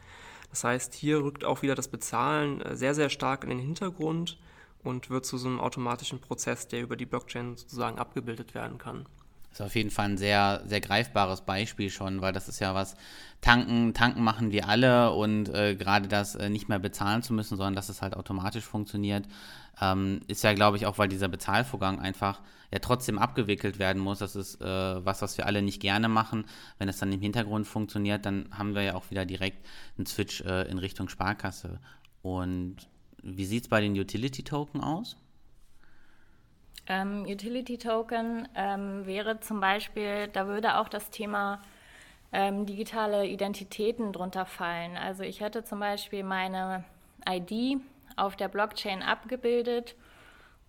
Das 0.50 0.64
heißt, 0.64 0.94
hier 0.94 1.22
rückt 1.22 1.44
auch 1.44 1.62
wieder 1.62 1.76
das 1.76 1.86
Bezahlen 1.86 2.60
äh, 2.60 2.74
sehr, 2.76 2.96
sehr 2.96 3.10
stark 3.10 3.44
in 3.44 3.50
den 3.50 3.60
Hintergrund 3.60 4.38
und 4.82 5.10
wird 5.10 5.26
zu 5.26 5.38
so 5.38 5.48
einem 5.48 5.60
automatischen 5.60 6.20
Prozess, 6.20 6.68
der 6.68 6.82
über 6.82 6.96
die 6.96 7.06
Blockchain 7.06 7.56
sozusagen 7.56 7.98
abgebildet 7.98 8.54
werden 8.54 8.78
kann. 8.78 9.06
Das 9.50 9.60
ist 9.60 9.66
auf 9.66 9.74
jeden 9.76 9.90
Fall 9.90 10.06
ein 10.06 10.18
sehr, 10.18 10.62
sehr 10.64 10.80
greifbares 10.80 11.42
Beispiel 11.42 11.90
schon, 11.90 12.22
weil 12.22 12.32
das 12.32 12.48
ist 12.48 12.58
ja 12.58 12.74
was, 12.74 12.96
tanken, 13.42 13.92
tanken 13.92 14.24
machen 14.24 14.50
wir 14.50 14.66
alle 14.66 15.10
und 15.12 15.50
äh, 15.50 15.76
gerade 15.76 16.08
das 16.08 16.34
äh, 16.34 16.48
nicht 16.48 16.70
mehr 16.70 16.78
bezahlen 16.78 17.22
zu 17.22 17.34
müssen, 17.34 17.58
sondern 17.58 17.74
dass 17.74 17.90
es 17.90 18.00
halt 18.00 18.16
automatisch 18.16 18.64
funktioniert, 18.64 19.26
ähm, 19.78 20.20
ist 20.26 20.42
ja, 20.42 20.54
glaube 20.54 20.78
ich, 20.78 20.86
auch, 20.86 20.96
weil 20.96 21.08
dieser 21.08 21.28
Bezahlvorgang 21.28 22.00
einfach 22.00 22.40
ja 22.72 22.78
trotzdem 22.78 23.18
abgewickelt 23.18 23.78
werden 23.78 24.00
muss. 24.00 24.20
Das 24.20 24.36
ist 24.36 24.60
äh, 24.62 25.04
was, 25.04 25.20
was 25.20 25.36
wir 25.36 25.44
alle 25.44 25.60
nicht 25.60 25.80
gerne 25.80 26.08
machen. 26.08 26.46
Wenn 26.78 26.88
es 26.88 26.98
dann 26.98 27.12
im 27.12 27.20
Hintergrund 27.20 27.66
funktioniert, 27.66 28.24
dann 28.24 28.48
haben 28.52 28.74
wir 28.74 28.82
ja 28.82 28.94
auch 28.94 29.10
wieder 29.10 29.26
direkt 29.26 29.66
einen 29.98 30.06
Switch 30.06 30.40
äh, 30.40 30.70
in 30.70 30.78
Richtung 30.78 31.10
Sparkasse. 31.10 31.78
Und 32.22 32.88
wie 33.22 33.44
sieht 33.44 33.64
es 33.64 33.68
bei 33.68 33.80
den 33.80 33.98
Utility-Token 33.98 34.82
aus? 34.82 35.16
Ähm, 36.86 37.24
Utility 37.28 37.78
Token 37.78 38.48
ähm, 38.56 39.06
wäre 39.06 39.38
zum 39.40 39.60
Beispiel, 39.60 40.28
da 40.28 40.48
würde 40.48 40.78
auch 40.78 40.88
das 40.88 41.10
Thema 41.10 41.62
ähm, 42.32 42.66
digitale 42.66 43.26
Identitäten 43.26 44.12
drunter 44.12 44.46
fallen. 44.46 44.96
Also 44.96 45.22
ich 45.22 45.40
hätte 45.40 45.64
zum 45.64 45.78
Beispiel 45.78 46.24
meine 46.24 46.84
ID 47.28 47.80
auf 48.16 48.36
der 48.36 48.48
Blockchain 48.48 49.02
abgebildet 49.02 49.94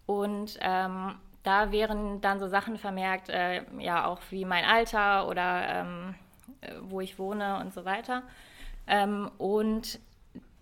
und 0.05 0.59
ähm, 0.61 1.15
da 1.41 1.71
wären 1.71 2.21
dann 2.21 2.39
so 2.39 2.47
Sachen 2.47 2.77
vermerkt, 2.77 3.29
äh, 3.29 3.63
ja 3.79 4.05
auch 4.05 4.21
wie 4.29 4.45
mein 4.45 4.65
Alter 4.65 5.27
oder 5.27 5.67
ähm, 5.67 6.15
wo 6.81 7.01
ich 7.01 7.17
wohne 7.17 7.59
und 7.59 7.73
so 7.73 7.85
weiter. 7.85 8.23
Ähm, 8.87 9.31
und 9.37 9.99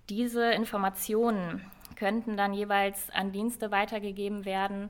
diese 0.10 0.51
Informationen 0.51 1.70
könnten 2.01 2.36
dann 2.36 2.51
jeweils 2.51 3.12
an 3.12 3.31
Dienste 3.31 3.70
weitergegeben 3.70 4.43
werden, 4.43 4.89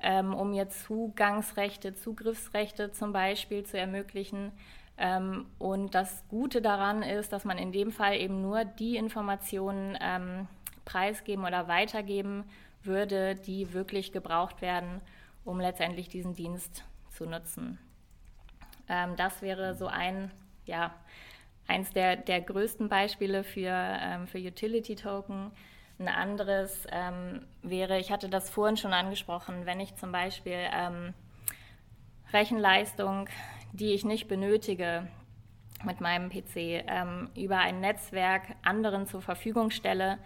ähm, 0.00 0.32
um 0.32 0.54
ihr 0.54 0.70
Zugangsrechte, 0.70 1.94
Zugriffsrechte 1.94 2.92
zum 2.92 3.12
Beispiel 3.12 3.64
zu 3.64 3.78
ermöglichen. 3.78 4.52
Ähm, 4.96 5.44
und 5.58 5.94
das 5.94 6.24
Gute 6.30 6.62
daran 6.62 7.02
ist, 7.02 7.30
dass 7.34 7.44
man 7.44 7.58
in 7.58 7.72
dem 7.72 7.92
Fall 7.92 8.16
eben 8.16 8.40
nur 8.40 8.64
die 8.64 8.96
Informationen 8.96 9.98
ähm, 10.00 10.48
preisgeben 10.86 11.44
oder 11.44 11.68
weitergeben 11.68 12.44
würde, 12.82 13.34
die 13.34 13.74
wirklich 13.74 14.10
gebraucht 14.10 14.62
werden, 14.62 15.02
um 15.44 15.60
letztendlich 15.60 16.08
diesen 16.08 16.34
Dienst 16.34 16.84
zu 17.10 17.26
nutzen. 17.26 17.78
Ähm, 18.88 19.14
das 19.16 19.42
wäre 19.42 19.74
so 19.74 19.88
ein, 19.88 20.30
ja, 20.64 20.94
eins 21.66 21.90
der, 21.90 22.16
der 22.16 22.40
größten 22.40 22.88
Beispiele 22.88 23.44
für, 23.44 23.74
ähm, 23.74 24.26
für 24.26 24.38
Utility-Token. 24.38 25.50
Ein 25.98 26.08
anderes 26.08 26.86
ähm, 26.90 27.46
wäre, 27.62 27.98
ich 27.98 28.10
hatte 28.10 28.28
das 28.28 28.50
vorhin 28.50 28.76
schon 28.76 28.92
angesprochen, 28.92 29.64
wenn 29.64 29.80
ich 29.80 29.96
zum 29.96 30.12
Beispiel 30.12 30.58
ähm, 30.72 31.14
Rechenleistung, 32.32 33.28
die 33.72 33.94
ich 33.94 34.04
nicht 34.04 34.28
benötige, 34.28 35.08
mit 35.84 36.00
meinem 36.00 36.30
PC 36.30 36.56
ähm, 36.56 37.30
über 37.34 37.58
ein 37.58 37.80
Netzwerk 37.80 38.42
anderen 38.62 39.06
zur 39.06 39.22
Verfügung 39.22 39.70
stelle, 39.70 40.18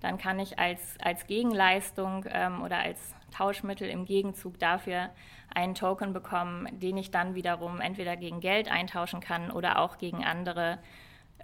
dann 0.00 0.18
kann 0.18 0.38
ich 0.38 0.58
als, 0.58 0.80
als 1.00 1.26
Gegenleistung 1.26 2.26
ähm, 2.28 2.62
oder 2.62 2.78
als 2.78 3.14
Tauschmittel 3.30 3.88
im 3.88 4.04
Gegenzug 4.04 4.58
dafür 4.58 5.10
einen 5.54 5.74
Token 5.74 6.12
bekommen, 6.12 6.68
den 6.80 6.96
ich 6.96 7.10
dann 7.10 7.34
wiederum 7.34 7.80
entweder 7.80 8.16
gegen 8.16 8.40
Geld 8.40 8.70
eintauschen 8.70 9.20
kann 9.20 9.50
oder 9.50 9.78
auch 9.78 9.98
gegen 9.98 10.24
andere 10.24 10.78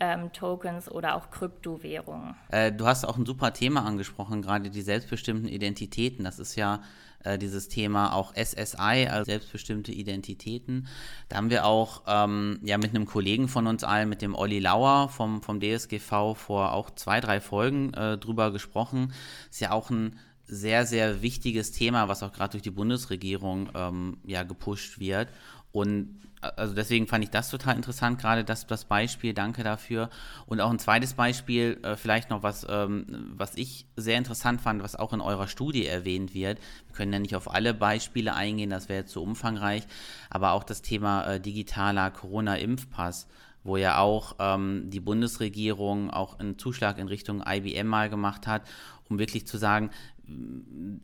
ähm, 0.01 0.33
Tokens 0.33 0.91
oder 0.91 1.15
auch 1.15 1.31
Kryptowährungen. 1.31 2.35
Äh, 2.49 2.73
du 2.73 2.87
hast 2.87 3.05
auch 3.05 3.17
ein 3.17 3.27
super 3.27 3.53
Thema 3.53 3.85
angesprochen, 3.85 4.43
gerade 4.43 4.71
die 4.71 4.83
selbstbestimmten 4.83 5.47
Identitäten. 5.47 6.25
Das 6.25 6.39
ist 6.39 6.57
ja 6.57 6.83
äh, 7.23 7.39
dieses 7.39 7.69
Thema 7.69 8.15
auch 8.15 8.33
SSI, 8.35 9.07
also 9.11 9.25
selbstbestimmte 9.25 9.93
Identitäten. 9.93 10.89
Da 11.29 11.37
haben 11.37 11.51
wir 11.51 11.67
auch 11.67 12.03
ähm, 12.07 12.59
ja 12.63 12.79
mit 12.79 12.91
einem 12.91 13.05
Kollegen 13.05 13.49
von 13.49 13.67
uns 13.67 13.85
allen, 13.85 14.09
mit 14.09 14.23
dem 14.23 14.35
Olli 14.35 14.59
Lauer 14.59 15.11
vom, 15.11 15.43
vom 15.43 15.61
DSGV 15.61 16.35
vor 16.35 16.73
auch 16.73 16.91
zwei, 16.91 17.21
drei 17.21 17.41
Folgen 17.41 17.93
äh, 17.93 18.17
drüber 18.17 18.51
gesprochen. 18.53 19.13
Ist 19.51 19.61
ja 19.61 19.73
auch 19.73 19.91
ein 19.91 20.19
sehr, 20.47 20.87
sehr 20.87 21.23
wichtiges 21.23 21.73
Thema, 21.73 22.09
was 22.09 22.23
auch 22.23 22.33
gerade 22.33 22.53
durch 22.53 22.63
die 22.63 22.71
Bundesregierung 22.71 23.69
ähm, 23.75 24.17
ja 24.25 24.43
gepusht 24.43 24.99
wird. 24.99 25.29
Und 25.73 26.19
also 26.41 26.75
deswegen 26.75 27.07
fand 27.07 27.25
ich 27.25 27.31
das 27.31 27.51
total 27.51 27.77
interessant, 27.77 28.19
gerade 28.19 28.45
das, 28.45 28.67
das 28.67 28.85
Beispiel, 28.85 29.35
danke 29.35 29.63
dafür. 29.63 30.09
Und 30.47 30.61
auch 30.61 30.71
ein 30.71 30.79
zweites 30.79 31.15
Beispiel, 31.15 31.79
äh, 31.83 31.97
vielleicht 31.97 32.31
noch 32.31 32.43
was, 32.43 32.67
ähm, 32.69 33.33
was 33.37 33.55
ich 33.57 33.87
sehr 33.97 34.17
interessant 34.17 34.61
fand, 34.61 34.83
was 34.83 34.97
auch 34.97 35.13
in 35.13 35.21
eurer 35.21 35.49
Studie 35.49 35.87
erwähnt 35.87 36.35
wird. 36.35 36.59
Wir 36.87 36.95
können 36.95 37.13
ja 37.13 37.19
nicht 37.19 37.37
auf 37.37 37.53
alle 37.53 37.75
Beispiele 37.75 38.35
eingehen, 38.35 38.71
das 38.71 38.89
wäre 38.89 39.05
zu 39.05 39.23
umfangreich, 39.23 39.87
aber 40.31 40.53
auch 40.53 40.65
das 40.65 40.83
Thema 40.83 41.25
äh, 41.25 41.41
digitaler 41.41 42.11
Corona-Impfpass 42.11 43.27
wo 43.63 43.77
ja 43.77 43.99
auch 43.99 44.37
ähm, 44.39 44.89
die 44.89 45.01
Bundesregierung 45.01 46.09
auch 46.09 46.39
einen 46.39 46.59
Zuschlag 46.59 46.97
in 46.97 47.09
Richtung 47.09 47.45
IBM 47.47 47.87
mal 47.87 48.09
gemacht 48.09 48.47
hat, 48.47 48.63
um 49.11 49.19
wirklich 49.19 49.47
zu 49.47 49.59
sagen, 49.59 49.91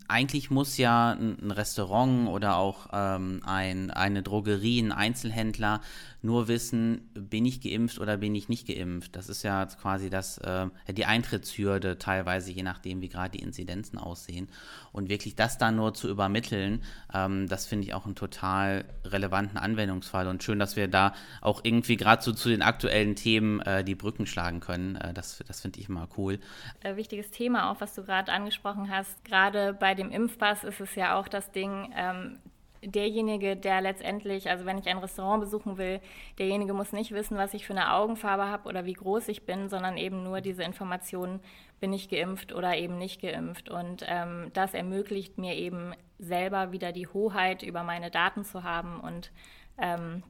eigentlich 0.09 0.51
muss 0.51 0.77
ja 0.77 1.13
ein 1.13 1.51
Restaurant 1.51 2.29
oder 2.29 2.57
auch 2.57 2.89
ähm, 2.93 3.43
ein, 3.45 3.91
eine 3.91 4.23
Drogerie, 4.23 4.81
ein 4.81 4.93
Einzelhändler 4.93 5.81
nur 6.23 6.49
wissen, 6.49 7.09
bin 7.15 7.47
ich 7.47 7.61
geimpft 7.61 7.99
oder 8.01 8.17
bin 8.17 8.35
ich 8.35 8.49
nicht 8.49 8.67
geimpft. 8.67 9.17
Das 9.17 9.29
ist 9.29 9.43
ja 9.43 9.65
quasi 9.67 10.11
das, 10.11 10.39
äh, 10.39 10.67
die 10.89 11.07
Eintrittshürde 11.07 11.99
teilweise, 11.99 12.51
je 12.51 12.63
nachdem, 12.63 13.01
wie 13.01 13.09
gerade 13.09 13.39
die 13.39 13.45
Inzidenzen 13.45 13.99
aussehen. 13.99 14.49
Und 14.93 15.09
wirklich 15.09 15.37
das 15.37 15.57
dann 15.57 15.77
nur 15.77 15.95
zu 15.95 16.09
übermitteln, 16.09 16.83
ähm, 17.15 17.49
das 17.49 17.67
finde 17.67 17.87
ich 17.87 17.95
auch 17.95 18.07
einen 18.07 18.17
total 18.17 18.85
relevanten 19.05 19.59
Anwendungsfall. 19.59 20.27
Und 20.27 20.43
schön, 20.43 20.59
dass 20.59 20.77
wir 20.77 20.89
da 20.89 21.15
auch 21.41 21.61
irgendwie 21.63 21.97
gerade 21.97 22.23
so 22.23 22.33
zu 22.33 22.49
den 22.49 22.63
aktuellen 22.63 23.15
Themen 23.15 23.61
äh, 23.61 23.85
die 23.85 23.95
Brücken 23.95 24.27
schlagen 24.27 24.61
können. 24.61 24.97
Äh, 24.97 25.15
das 25.15 25.43
das 25.47 25.61
finde 25.61 25.81
ich 25.81 25.89
immer 25.89 26.09
cool. 26.17 26.39
Äh, 26.81 26.97
wichtiges 26.97 27.31
Thema 27.31 27.71
auch, 27.71 27.81
was 27.81 27.95
du 27.95 28.03
gerade 28.03 28.33
angesprochen 28.33 28.91
hast. 28.91 29.16
Gerade 29.25 29.73
bei 29.73 29.95
dem 29.95 30.11
Impfpass 30.11 30.65
ist 30.65 30.81
es 30.81 30.95
ja 30.95 31.19
auch 31.19 31.29
das 31.29 31.51
Ding, 31.51 31.93
ähm, 31.97 32.39
derjenige, 32.83 33.57
der 33.57 33.81
letztendlich, 33.81 34.49
also 34.49 34.65
wenn 34.65 34.79
ich 34.79 34.89
ein 34.89 34.99
Restaurant 34.99 35.41
besuchen 35.41 35.79
will, 35.79 36.01
derjenige 36.39 36.73
muss 36.73 36.93
nicht 36.93 37.13
wissen, 37.13 37.37
was 37.37 37.55
ich 37.55 37.67
für 37.67 37.73
eine 37.73 37.93
Augenfarbe 37.93 38.47
habe 38.47 38.69
oder 38.69 38.85
wie 38.85 38.93
groß 38.93 39.29
ich 39.29 39.45
bin, 39.45 39.69
sondern 39.69 39.97
eben 39.97 40.23
nur 40.23 40.41
diese 40.41 40.63
Informationen, 40.63 41.41
bin 41.81 41.93
ich 41.93 42.09
geimpft 42.09 42.53
oder 42.53 42.77
eben 42.77 42.99
nicht 42.99 43.21
geimpft. 43.21 43.69
Und 43.69 44.05
ähm, 44.07 44.51
das 44.55 44.75
ermöglicht 44.75 45.39
mir 45.39 45.55
eben 45.55 45.93
selber 46.19 46.73
wieder 46.73 46.93
die 46.93 47.09
Hoheit 47.09 47.63
über 47.63 47.83
meine 47.83 48.11
Daten 48.11 48.45
zu 48.45 48.63
haben 48.63 49.01
und 49.01 49.31
ähm, 49.79 50.23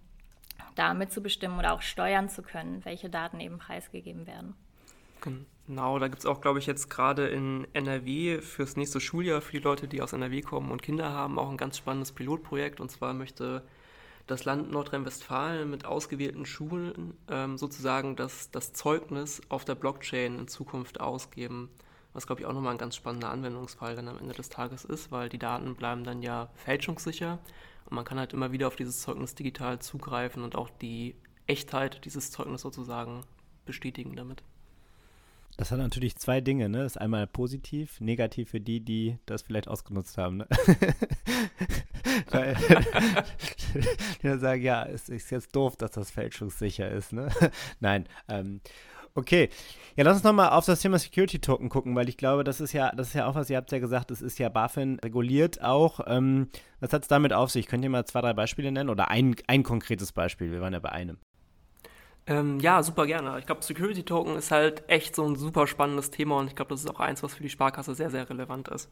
da 0.74 0.94
mitzubestimmen 0.94 1.58
oder 1.58 1.72
auch 1.72 1.82
steuern 1.82 2.28
zu 2.28 2.42
können, 2.42 2.84
welche 2.84 3.10
Daten 3.10 3.40
eben 3.40 3.58
preisgegeben 3.58 4.26
werden. 4.26 4.54
Genau, 5.66 5.98
da 5.98 6.06
gibt 6.06 6.20
es 6.20 6.26
auch, 6.26 6.40
glaube 6.40 6.60
ich, 6.60 6.66
jetzt 6.66 6.88
gerade 6.90 7.26
in 7.26 7.66
NRW 7.72 8.40
fürs 8.40 8.76
nächste 8.76 9.00
Schuljahr 9.00 9.40
für 9.40 9.52
die 9.52 9.62
Leute, 9.62 9.88
die 9.88 10.00
aus 10.00 10.12
NRW 10.12 10.40
kommen 10.42 10.70
und 10.70 10.80
Kinder 10.80 11.10
haben, 11.12 11.40
auch 11.40 11.50
ein 11.50 11.56
ganz 11.56 11.76
spannendes 11.76 12.12
Pilotprojekt. 12.12 12.80
Und 12.80 12.90
zwar 12.90 13.14
möchte 13.14 13.64
das 14.28 14.44
Land 14.44 14.70
Nordrhein-Westfalen 14.70 15.68
mit 15.68 15.84
ausgewählten 15.84 16.46
Schulen 16.46 17.14
ähm, 17.28 17.58
sozusagen 17.58 18.14
das, 18.14 18.50
das 18.52 18.72
Zeugnis 18.74 19.40
auf 19.48 19.64
der 19.64 19.74
Blockchain 19.74 20.38
in 20.38 20.48
Zukunft 20.48 21.00
ausgeben. 21.00 21.68
Was, 22.12 22.26
glaube 22.26 22.40
ich, 22.40 22.46
auch 22.46 22.52
nochmal 22.52 22.72
ein 22.72 22.78
ganz 22.78 22.94
spannender 22.94 23.30
Anwendungsfall 23.30 23.96
dann 23.96 24.08
am 24.08 24.18
Ende 24.18 24.34
des 24.34 24.48
Tages 24.48 24.84
ist, 24.84 25.10
weil 25.10 25.28
die 25.28 25.38
Daten 25.38 25.74
bleiben 25.74 26.04
dann 26.04 26.22
ja 26.22 26.48
fälschungssicher 26.54 27.40
und 27.86 27.94
man 27.94 28.04
kann 28.04 28.18
halt 28.18 28.32
immer 28.32 28.52
wieder 28.52 28.68
auf 28.68 28.76
dieses 28.76 29.00
Zeugnis 29.02 29.34
digital 29.34 29.80
zugreifen 29.80 30.42
und 30.42 30.56
auch 30.56 30.70
die 30.70 31.14
Echtheit 31.46 32.04
dieses 32.04 32.30
Zeugnisses 32.30 32.62
sozusagen 32.62 33.22
bestätigen 33.64 34.16
damit. 34.16 34.42
Das 35.56 35.70
hat 35.70 35.78
natürlich 35.78 36.16
zwei 36.16 36.42
Dinge, 36.42 36.68
ne? 36.68 36.82
Das 36.82 36.92
ist 36.92 37.00
einmal 37.00 37.26
positiv, 37.26 37.98
negativ 38.00 38.50
für 38.50 38.60
die, 38.60 38.80
die 38.80 39.18
das 39.24 39.42
vielleicht 39.42 39.68
ausgenutzt 39.68 40.18
haben, 40.18 40.38
ne? 40.38 40.46
Weil 42.30 42.56
die 44.22 44.26
dann 44.26 44.40
sagen, 44.40 44.62
ja, 44.62 44.84
es 44.84 45.08
ist 45.08 45.30
jetzt 45.30 45.56
doof, 45.56 45.76
dass 45.76 45.92
das 45.92 46.10
fälschungssicher 46.10 46.90
ist, 46.90 47.14
ne? 47.14 47.28
Nein. 47.80 48.06
Ähm, 48.28 48.60
okay. 49.14 49.48
Ja, 49.96 50.04
lass 50.04 50.16
uns 50.16 50.24
nochmal 50.24 50.50
auf 50.50 50.66
das 50.66 50.80
Thema 50.80 50.98
Security 50.98 51.38
Token 51.38 51.70
gucken, 51.70 51.96
weil 51.96 52.10
ich 52.10 52.18
glaube, 52.18 52.44
das 52.44 52.60
ist 52.60 52.74
ja, 52.74 52.92
das 52.94 53.08
ist 53.08 53.14
ja 53.14 53.26
auch 53.26 53.34
was, 53.34 53.48
ihr 53.48 53.56
habt 53.56 53.72
ja 53.72 53.78
gesagt, 53.78 54.10
das 54.10 54.20
ist 54.20 54.38
ja 54.38 54.50
BaFin 54.50 54.98
reguliert 55.02 55.62
auch. 55.62 56.00
Ähm, 56.06 56.48
was 56.80 56.92
hat 56.92 57.02
es 57.02 57.08
damit 57.08 57.32
auf 57.32 57.50
sich? 57.50 57.66
Könnt 57.66 57.82
ihr 57.82 57.88
mal 57.88 58.04
zwei, 58.04 58.20
drei 58.20 58.34
Beispiele 58.34 58.70
nennen 58.70 58.90
oder 58.90 59.08
ein, 59.08 59.36
ein 59.46 59.62
konkretes 59.62 60.12
Beispiel? 60.12 60.52
Wir 60.52 60.60
waren 60.60 60.74
ja 60.74 60.80
bei 60.80 60.92
einem. 60.92 61.16
Ähm, 62.26 62.58
ja, 62.58 62.82
super 62.82 63.06
gerne. 63.06 63.38
Ich 63.38 63.46
glaube, 63.46 63.62
Security 63.62 64.02
Token 64.02 64.36
ist 64.36 64.50
halt 64.50 64.88
echt 64.88 65.14
so 65.14 65.24
ein 65.24 65.36
super 65.36 65.66
spannendes 65.66 66.10
Thema 66.10 66.38
und 66.38 66.48
ich 66.48 66.56
glaube, 66.56 66.70
das 66.70 66.80
ist 66.80 66.90
auch 66.90 67.00
eins, 67.00 67.22
was 67.22 67.34
für 67.34 67.42
die 67.42 67.48
Sparkasse 67.48 67.94
sehr, 67.94 68.10
sehr 68.10 68.28
relevant 68.28 68.68
ist. 68.68 68.90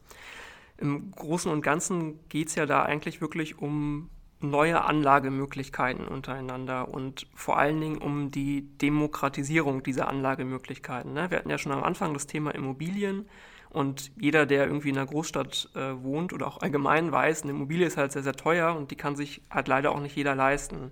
Im 0.77 1.11
Großen 1.11 1.51
und 1.51 1.61
Ganzen 1.61 2.19
geht 2.29 2.47
es 2.49 2.55
ja 2.55 2.65
da 2.65 2.83
eigentlich 2.83 3.21
wirklich 3.21 3.59
um 3.59 4.09
neue 4.39 4.83
Anlagemöglichkeiten 4.83 6.07
untereinander 6.07 6.89
und 6.89 7.27
vor 7.33 7.57
allen 7.57 7.79
Dingen 7.79 7.97
um 7.97 8.31
die 8.31 8.67
Demokratisierung 8.77 9.83
dieser 9.83 10.07
Anlagemöglichkeiten. 10.07 11.13
Ne? 11.13 11.29
Wir 11.31 11.39
hatten 11.39 11.49
ja 11.49 11.57
schon 11.57 11.71
am 11.71 11.83
Anfang 11.83 12.13
das 12.13 12.27
Thema 12.27 12.51
Immobilien 12.51 13.27
und 13.69 14.11
jeder, 14.19 14.45
der 14.45 14.67
irgendwie 14.67 14.89
in 14.89 14.97
einer 14.97 15.07
Großstadt 15.07 15.69
äh, 15.75 16.01
wohnt 16.01 16.31
oder 16.31 16.47
auch 16.47 16.61
allgemein 16.61 17.11
weiß, 17.11 17.43
eine 17.43 17.51
Immobilie 17.51 17.87
ist 17.87 17.97
halt 17.97 18.11
sehr, 18.11 18.23
sehr 18.23 18.35
teuer 18.35 18.75
und 18.75 18.91
die 18.91 18.95
kann 18.95 19.15
sich 19.15 19.41
halt 19.49 19.67
leider 19.67 19.91
auch 19.91 19.99
nicht 19.99 20.15
jeder 20.15 20.35
leisten. 20.35 20.91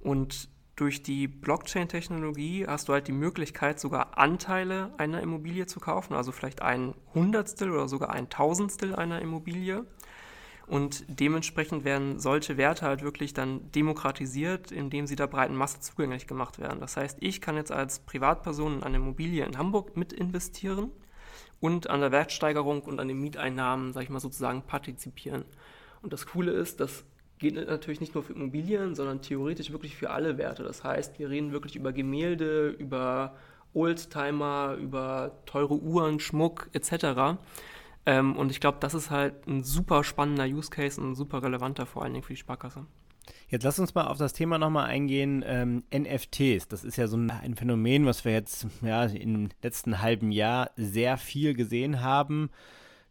Und 0.00 0.48
durch 0.82 1.04
die 1.04 1.28
Blockchain-Technologie 1.28 2.66
hast 2.66 2.88
du 2.88 2.92
halt 2.92 3.06
die 3.06 3.12
Möglichkeit, 3.12 3.78
sogar 3.78 4.18
Anteile 4.18 4.92
einer 4.98 5.20
Immobilie 5.20 5.66
zu 5.66 5.78
kaufen, 5.78 6.14
also 6.14 6.32
vielleicht 6.32 6.60
ein 6.60 6.94
Hundertstel 7.14 7.70
oder 7.70 7.86
sogar 7.86 8.10
ein 8.10 8.28
Tausendstel 8.30 8.96
einer 8.96 9.22
Immobilie. 9.22 9.86
Und 10.66 11.04
dementsprechend 11.06 11.84
werden 11.84 12.18
solche 12.18 12.56
Werte 12.56 12.84
halt 12.84 13.02
wirklich 13.02 13.32
dann 13.32 13.70
demokratisiert, 13.70 14.72
indem 14.72 15.06
sie 15.06 15.14
der 15.14 15.28
breiten 15.28 15.54
Masse 15.54 15.78
zugänglich 15.78 16.26
gemacht 16.26 16.58
werden. 16.58 16.80
Das 16.80 16.96
heißt, 16.96 17.18
ich 17.20 17.40
kann 17.40 17.54
jetzt 17.54 17.70
als 17.70 18.00
Privatperson 18.00 18.78
in 18.78 18.82
eine 18.82 18.96
Immobilie 18.96 19.44
in 19.44 19.58
Hamburg 19.58 19.96
mit 19.96 20.12
investieren 20.12 20.90
und 21.60 21.88
an 21.88 22.00
der 22.00 22.10
Wertsteigerung 22.10 22.82
und 22.82 22.98
an 22.98 23.06
den 23.06 23.20
Mieteinnahmen, 23.20 23.92
sage 23.92 24.02
ich 24.02 24.10
mal, 24.10 24.18
sozusagen 24.18 24.62
partizipieren. 24.62 25.44
Und 26.02 26.12
das 26.12 26.26
Coole 26.26 26.50
ist, 26.50 26.80
dass 26.80 27.04
geht 27.42 27.56
natürlich 27.56 28.00
nicht 28.00 28.14
nur 28.14 28.22
für 28.22 28.32
Immobilien, 28.32 28.94
sondern 28.94 29.20
theoretisch 29.20 29.72
wirklich 29.72 29.96
für 29.96 30.10
alle 30.10 30.38
Werte. 30.38 30.62
Das 30.62 30.84
heißt, 30.84 31.18
wir 31.18 31.28
reden 31.28 31.52
wirklich 31.52 31.74
über 31.76 31.92
Gemälde, 31.92 32.68
über 32.68 33.34
Oldtimer, 33.74 34.76
über 34.80 35.32
teure 35.44 35.74
Uhren, 35.74 36.20
Schmuck 36.20 36.70
etc. 36.72 37.38
Ähm, 38.06 38.36
und 38.36 38.50
ich 38.50 38.60
glaube, 38.60 38.78
das 38.80 38.94
ist 38.94 39.10
halt 39.10 39.46
ein 39.48 39.64
super 39.64 40.04
spannender 40.04 40.44
Use 40.46 40.70
Case 40.70 41.00
und 41.00 41.16
super 41.16 41.42
relevanter 41.42 41.84
vor 41.84 42.02
allen 42.02 42.12
Dingen 42.14 42.24
für 42.24 42.32
die 42.32 42.38
Sparkasse. 42.38 42.86
Jetzt 43.48 43.64
lass 43.64 43.78
uns 43.78 43.94
mal 43.94 44.06
auf 44.06 44.18
das 44.18 44.32
Thema 44.32 44.58
nochmal 44.58 44.86
eingehen, 44.86 45.44
ähm, 45.46 45.82
NFTs. 45.92 46.68
Das 46.68 46.84
ist 46.84 46.96
ja 46.96 47.08
so 47.08 47.16
ein, 47.16 47.30
ein, 47.30 47.56
Phänomen, 47.56 48.06
was 48.06 48.24
wir 48.24 48.32
jetzt 48.32 48.66
ja, 48.82 49.04
im 49.04 49.48
letzten 49.62 50.00
halben 50.00 50.30
Jahr 50.30 50.70
sehr 50.76 51.16
viel 51.16 51.54
gesehen 51.54 52.02
haben. 52.02 52.50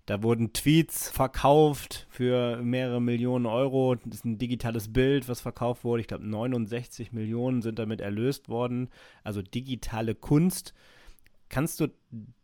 Da 0.05 0.24
wurden 0.24 0.51
Tweets 0.51 1.10
verkauft 1.10 2.08
für 2.10 2.58
mehrere 2.58 3.01
Millionen 3.01 3.46
Euro. 3.46 3.96
Das 3.96 4.15
ist 4.15 4.25
ein 4.25 4.38
digitales 4.38 4.91
Bild, 4.91 5.29
was 5.29 5.41
verkauft 5.41 5.84
wurde. 5.84 6.01
Ich 6.01 6.08
glaube, 6.08 6.25
69 6.25 7.12
Millionen 7.12 7.62
sind 7.62 7.77
damit 7.77 8.01
erlöst 8.01 8.50
worden. 8.50 8.89
Also 9.24 9.41
digitale 9.41 10.15
Kunst. 10.15 10.74
Kannst 11.50 11.79
du 11.79 11.88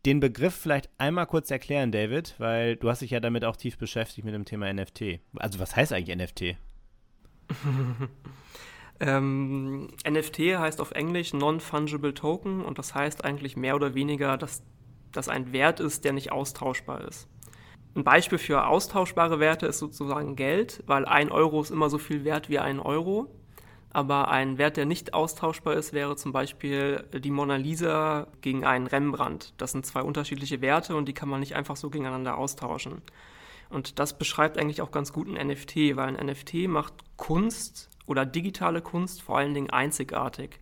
den 0.04 0.20
Begriff 0.20 0.54
vielleicht 0.54 0.90
einmal 0.98 1.26
kurz 1.26 1.50
erklären, 1.50 1.90
David? 1.90 2.34
Weil 2.38 2.76
du 2.76 2.90
hast 2.90 3.02
dich 3.02 3.10
ja 3.10 3.20
damit 3.20 3.44
auch 3.44 3.56
tief 3.56 3.78
beschäftigt 3.78 4.24
mit 4.24 4.34
dem 4.34 4.44
Thema 4.44 4.72
NFT. 4.72 5.20
Also 5.36 5.58
was 5.58 5.74
heißt 5.74 5.92
eigentlich 5.92 6.16
NFT? 6.16 6.56
ähm, 9.00 9.88
NFT 10.08 10.38
heißt 10.58 10.80
auf 10.80 10.92
Englisch 10.92 11.32
Non-Fungible 11.32 12.14
Token 12.14 12.64
und 12.64 12.78
das 12.78 12.94
heißt 12.94 13.24
eigentlich 13.24 13.56
mehr 13.56 13.74
oder 13.74 13.94
weniger, 13.94 14.36
dass 14.36 14.62
das 15.12 15.28
ein 15.28 15.52
Wert 15.52 15.80
ist, 15.80 16.04
der 16.04 16.12
nicht 16.12 16.30
austauschbar 16.30 17.02
ist. 17.08 17.28
Ein 17.94 18.04
Beispiel 18.04 18.38
für 18.38 18.66
austauschbare 18.66 19.40
Werte 19.40 19.66
ist 19.66 19.78
sozusagen 19.78 20.36
Geld, 20.36 20.82
weil 20.86 21.04
ein 21.04 21.32
Euro 21.32 21.60
ist 21.60 21.70
immer 21.70 21.90
so 21.90 21.98
viel 21.98 22.24
wert 22.24 22.48
wie 22.48 22.58
ein 22.58 22.80
Euro. 22.80 23.28
Aber 23.90 24.28
ein 24.28 24.58
Wert, 24.58 24.76
der 24.76 24.84
nicht 24.84 25.14
austauschbar 25.14 25.74
ist, 25.74 25.92
wäre 25.92 26.14
zum 26.16 26.32
Beispiel 26.32 27.04
die 27.12 27.30
Mona 27.30 27.56
Lisa 27.56 28.28
gegen 28.42 28.64
einen 28.64 28.86
Rembrandt. 28.86 29.54
Das 29.56 29.72
sind 29.72 29.86
zwei 29.86 30.02
unterschiedliche 30.02 30.60
Werte 30.60 30.94
und 30.94 31.06
die 31.06 31.14
kann 31.14 31.28
man 31.28 31.40
nicht 31.40 31.56
einfach 31.56 31.76
so 31.76 31.88
gegeneinander 31.88 32.36
austauschen. 32.36 33.02
Und 33.70 33.98
das 33.98 34.18
beschreibt 34.18 34.58
eigentlich 34.58 34.82
auch 34.82 34.90
ganz 34.90 35.12
gut 35.12 35.28
ein 35.28 35.46
NFT, 35.46 35.96
weil 35.96 36.16
ein 36.16 36.26
NFT 36.26 36.68
macht 36.68 36.94
Kunst 37.16 37.88
oder 38.06 38.24
digitale 38.24 38.82
Kunst 38.82 39.22
vor 39.22 39.38
allen 39.38 39.54
Dingen 39.54 39.70
einzigartig. 39.70 40.60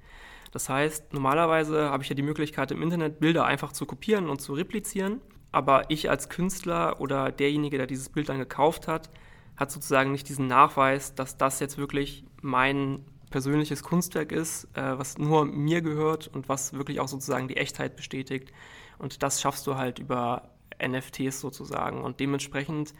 Das 0.52 0.68
heißt, 0.68 1.12
normalerweise 1.12 1.90
habe 1.90 2.02
ich 2.02 2.08
ja 2.08 2.14
die 2.14 2.22
Möglichkeit, 2.22 2.70
im 2.70 2.82
Internet 2.82 3.20
Bilder 3.20 3.44
einfach 3.44 3.72
zu 3.72 3.86
kopieren 3.86 4.28
und 4.28 4.40
zu 4.40 4.54
replizieren. 4.54 5.20
Aber 5.52 5.90
ich 5.90 6.10
als 6.10 6.28
Künstler 6.28 7.00
oder 7.00 7.32
derjenige, 7.32 7.78
der 7.78 7.86
dieses 7.86 8.08
Bild 8.08 8.28
dann 8.28 8.38
gekauft 8.38 8.88
hat, 8.88 9.10
hat 9.56 9.70
sozusagen 9.70 10.12
nicht 10.12 10.28
diesen 10.28 10.46
Nachweis, 10.46 11.14
dass 11.14 11.36
das 11.36 11.60
jetzt 11.60 11.78
wirklich 11.78 12.24
mein 12.42 13.04
persönliches 13.30 13.82
Kunstwerk 13.82 14.32
ist, 14.32 14.64
äh, 14.74 14.98
was 14.98 15.18
nur 15.18 15.44
mir 15.44 15.82
gehört 15.82 16.28
und 16.28 16.48
was 16.48 16.74
wirklich 16.74 17.00
auch 17.00 17.08
sozusagen 17.08 17.48
die 17.48 17.56
Echtheit 17.56 17.96
bestätigt. 17.96 18.52
Und 18.98 19.22
das 19.22 19.40
schaffst 19.40 19.66
du 19.66 19.76
halt 19.76 19.98
über 19.98 20.50
NFTs 20.82 21.40
sozusagen. 21.40 22.02
Und 22.02 22.20
dementsprechend 22.20 22.94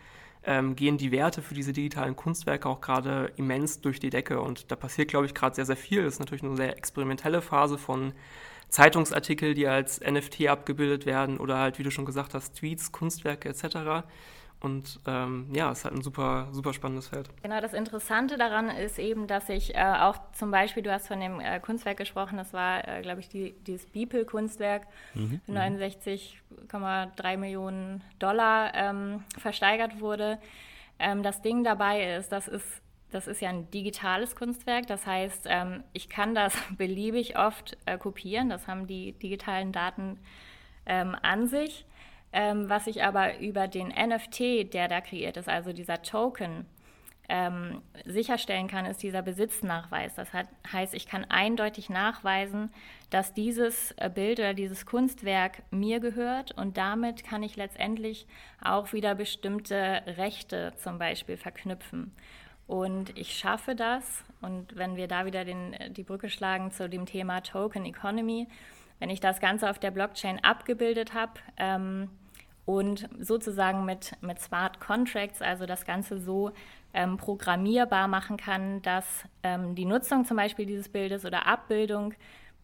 ähm, 0.45 0.77
gehen 0.77 0.99
die 0.99 1.13
Werte 1.13 1.43
für 1.43 1.55
diese 1.55 1.73
digitalen 1.73 2.17
Kunstwerke 2.17 2.69
auch 2.69 2.81
gerade 2.81 3.33
immens 3.37 3.81
durch 3.81 4.01
die 4.01 4.11
Decke. 4.11 4.41
Und 4.41 4.71
da 4.71 4.77
passiert, 4.77 5.09
glaube 5.09 5.27
ich, 5.27 5.35
gerade 5.35 5.55
sehr, 5.55 5.67
sehr 5.67 5.77
viel. 5.77 6.05
Das 6.05 6.15
ist 6.15 6.21
natürlich 6.21 6.45
eine 6.45 6.57
sehr 6.57 6.77
experimentelle 6.77 7.43
Phase 7.43 7.79
von 7.79 8.13
Zeitungsartikel, 8.69 9.55
die 9.55 9.67
als 9.67 10.01
NFT 10.01 10.49
abgebildet 10.49 11.07
werden 11.07 11.39
oder 11.39 11.59
halt, 11.59 11.79
wie 11.79 11.83
du 11.83 11.91
schon 11.91 12.05
gesagt 12.05 12.35
hast, 12.35 12.57
Tweets, 12.57 12.93
Kunstwerke 12.93 13.49
etc. 13.49 14.05
Und 14.61 15.01
ähm, 15.07 15.49
ja, 15.53 15.71
es 15.71 15.79
ist 15.79 15.85
halt 15.85 15.95
ein 15.95 16.03
super, 16.03 16.49
super 16.53 16.73
spannendes 16.73 17.09
Feld. 17.09 17.29
Genau, 17.43 17.61
das 17.61 17.75
Interessante 17.75 18.39
daran 18.39 18.71
ist 18.71 18.99
eben, 18.99 19.27
dass 19.27 19.49
ich 19.49 19.75
äh, 19.75 19.83
auch 20.01 20.17
zum 20.33 20.51
Beispiel, 20.51 20.83
du 20.83 20.91
hast 20.91 21.09
von 21.09 21.21
dem 21.21 21.41
äh, 21.41 21.61
Kunstwerk 21.61 21.99
gesprochen, 21.99 22.39
das 22.39 22.53
war, 22.53 22.87
äh, 22.89 23.03
glaube 23.03 23.21
ich, 23.21 23.29
die, 23.29 23.53
dieses 23.67 23.87
Beeple-Kunstwerk 23.87 24.87
mhm. 25.15 25.41
für 25.45 25.53
69,3 25.53 27.37
Millionen 27.37 28.03
Dollar 28.19 28.75
ähm, 28.75 29.25
versteigert 29.37 30.01
wurde. 30.01 30.39
Ähm, 30.99 31.23
das 31.23 31.43
Ding 31.43 31.63
dabei 31.63 32.17
ist, 32.17 32.33
das 32.33 32.49
ist, 32.49 32.83
das 33.11 33.27
ist 33.27 33.41
ja 33.41 33.49
ein 33.51 33.71
digitales 33.71 34.37
Kunstwerk, 34.37 34.87
das 34.87 35.07
heißt, 35.07 35.47
ähm, 35.49 35.85
ich 35.93 36.09
kann 36.09 36.35
das 36.35 36.57
beliebig 36.77 37.39
oft 37.39 37.77
äh, 37.87 37.99
kopieren, 37.99 38.49
das 38.49 38.67
haben 38.67 38.87
die 38.87 39.13
digitalen 39.13 39.73
Daten 39.73 40.19
ähm, 40.87 41.17
an 41.23 41.47
sich. 41.47 41.87
Ähm, 42.33 42.69
was 42.69 42.87
ich 42.87 43.03
aber 43.03 43.39
über 43.39 43.69
den 43.69 43.89
NFT, 43.89 44.73
der 44.75 44.89
da 44.89 45.01
kreiert 45.01 45.37
ist, 45.37 45.49
also 45.49 45.73
dieser 45.73 46.03
Token, 46.03 46.67
sicherstellen 48.05 48.69
kann, 48.69 48.87
ist 48.87 49.03
dieser 49.03 49.21
Besitznachweis. 49.21 50.15
Das 50.15 50.29
heißt, 50.73 50.95
ich 50.95 51.09
kann 51.09 51.25
eindeutig 51.25 51.91
nachweisen, 51.91 52.71
dass 53.11 53.35
dieses 53.35 53.91
äh, 53.97 54.09
Bild 54.09 54.39
oder 54.39 54.55
dieses 54.55 54.87
Kunstwerk 54.87 55.63
mir 55.73 55.99
gehört 55.99 56.53
und 56.53 56.77
damit 56.77 57.25
kann 57.25 57.43
ich 57.43 57.57
letztendlich 57.57 58.29
auch 58.63 58.93
wieder 58.93 59.17
bestimmte 59.17 60.03
Rechte 60.07 60.73
zum 60.77 60.99
Beispiel 60.99 61.37
verknüpfen. 61.37 62.15
Und 62.67 63.17
ich 63.17 63.39
schaffe 63.39 63.75
das, 63.75 64.25
und 64.41 64.77
wenn 64.77 64.97
wir 64.97 65.09
da 65.09 65.25
wieder 65.25 65.45
den, 65.45 65.77
die 65.91 66.03
Brücke 66.03 66.29
schlagen 66.29 66.71
zu 66.73 66.89
dem 66.89 67.07
Thema 67.07 67.41
Token 67.41 67.85
Economy, 67.85 68.49
wenn 68.99 69.11
ich 69.11 69.21
das 69.21 69.41
Ganze 69.41 69.71
auf 69.71 69.79
der 69.79 69.91
Blockchain 69.91 70.43
abgebildet 70.43 71.15
habe, 71.15 71.33
ähm, 71.59 72.09
und 72.67 73.09
sozusagen 73.21 73.85
mit, 73.85 74.13
mit 74.21 74.41
Smart 74.41 74.81
Contracts, 74.81 75.41
also 75.41 75.65
das 75.65 75.87
Ganze 75.87 76.19
so 76.19 76.51
ähm, 76.93 77.17
programmierbar 77.17 78.09
machen 78.09 78.37
kann, 78.37 78.83
dass 78.83 79.25
ähm, 79.45 79.75
die 79.75 79.85
Nutzung 79.85 80.25
zum 80.25 80.37
Beispiel 80.37 80.67
dieses 80.67 80.89
Bildes 80.89 81.25
oder 81.25 81.47
Abbildung 81.47 82.13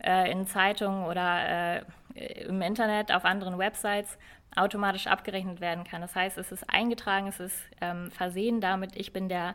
äh, 0.02 0.30
in 0.30 0.46
Zeitungen 0.46 1.06
oder 1.06 1.78
äh, 2.16 2.44
im 2.46 2.60
Internet 2.62 3.12
auf 3.12 3.24
anderen 3.24 3.58
Websites 3.58 4.18
automatisch 4.56 5.06
abgerechnet 5.06 5.60
werden 5.60 5.84
kann. 5.84 6.02
Das 6.02 6.16
heißt, 6.16 6.36
es 6.36 6.50
ist 6.50 6.68
eingetragen, 6.68 7.28
es 7.28 7.38
ist 7.38 7.56
ähm, 7.80 8.10
versehen 8.10 8.60
damit, 8.60 8.96
ich 8.96 9.12
bin 9.12 9.28
der 9.28 9.54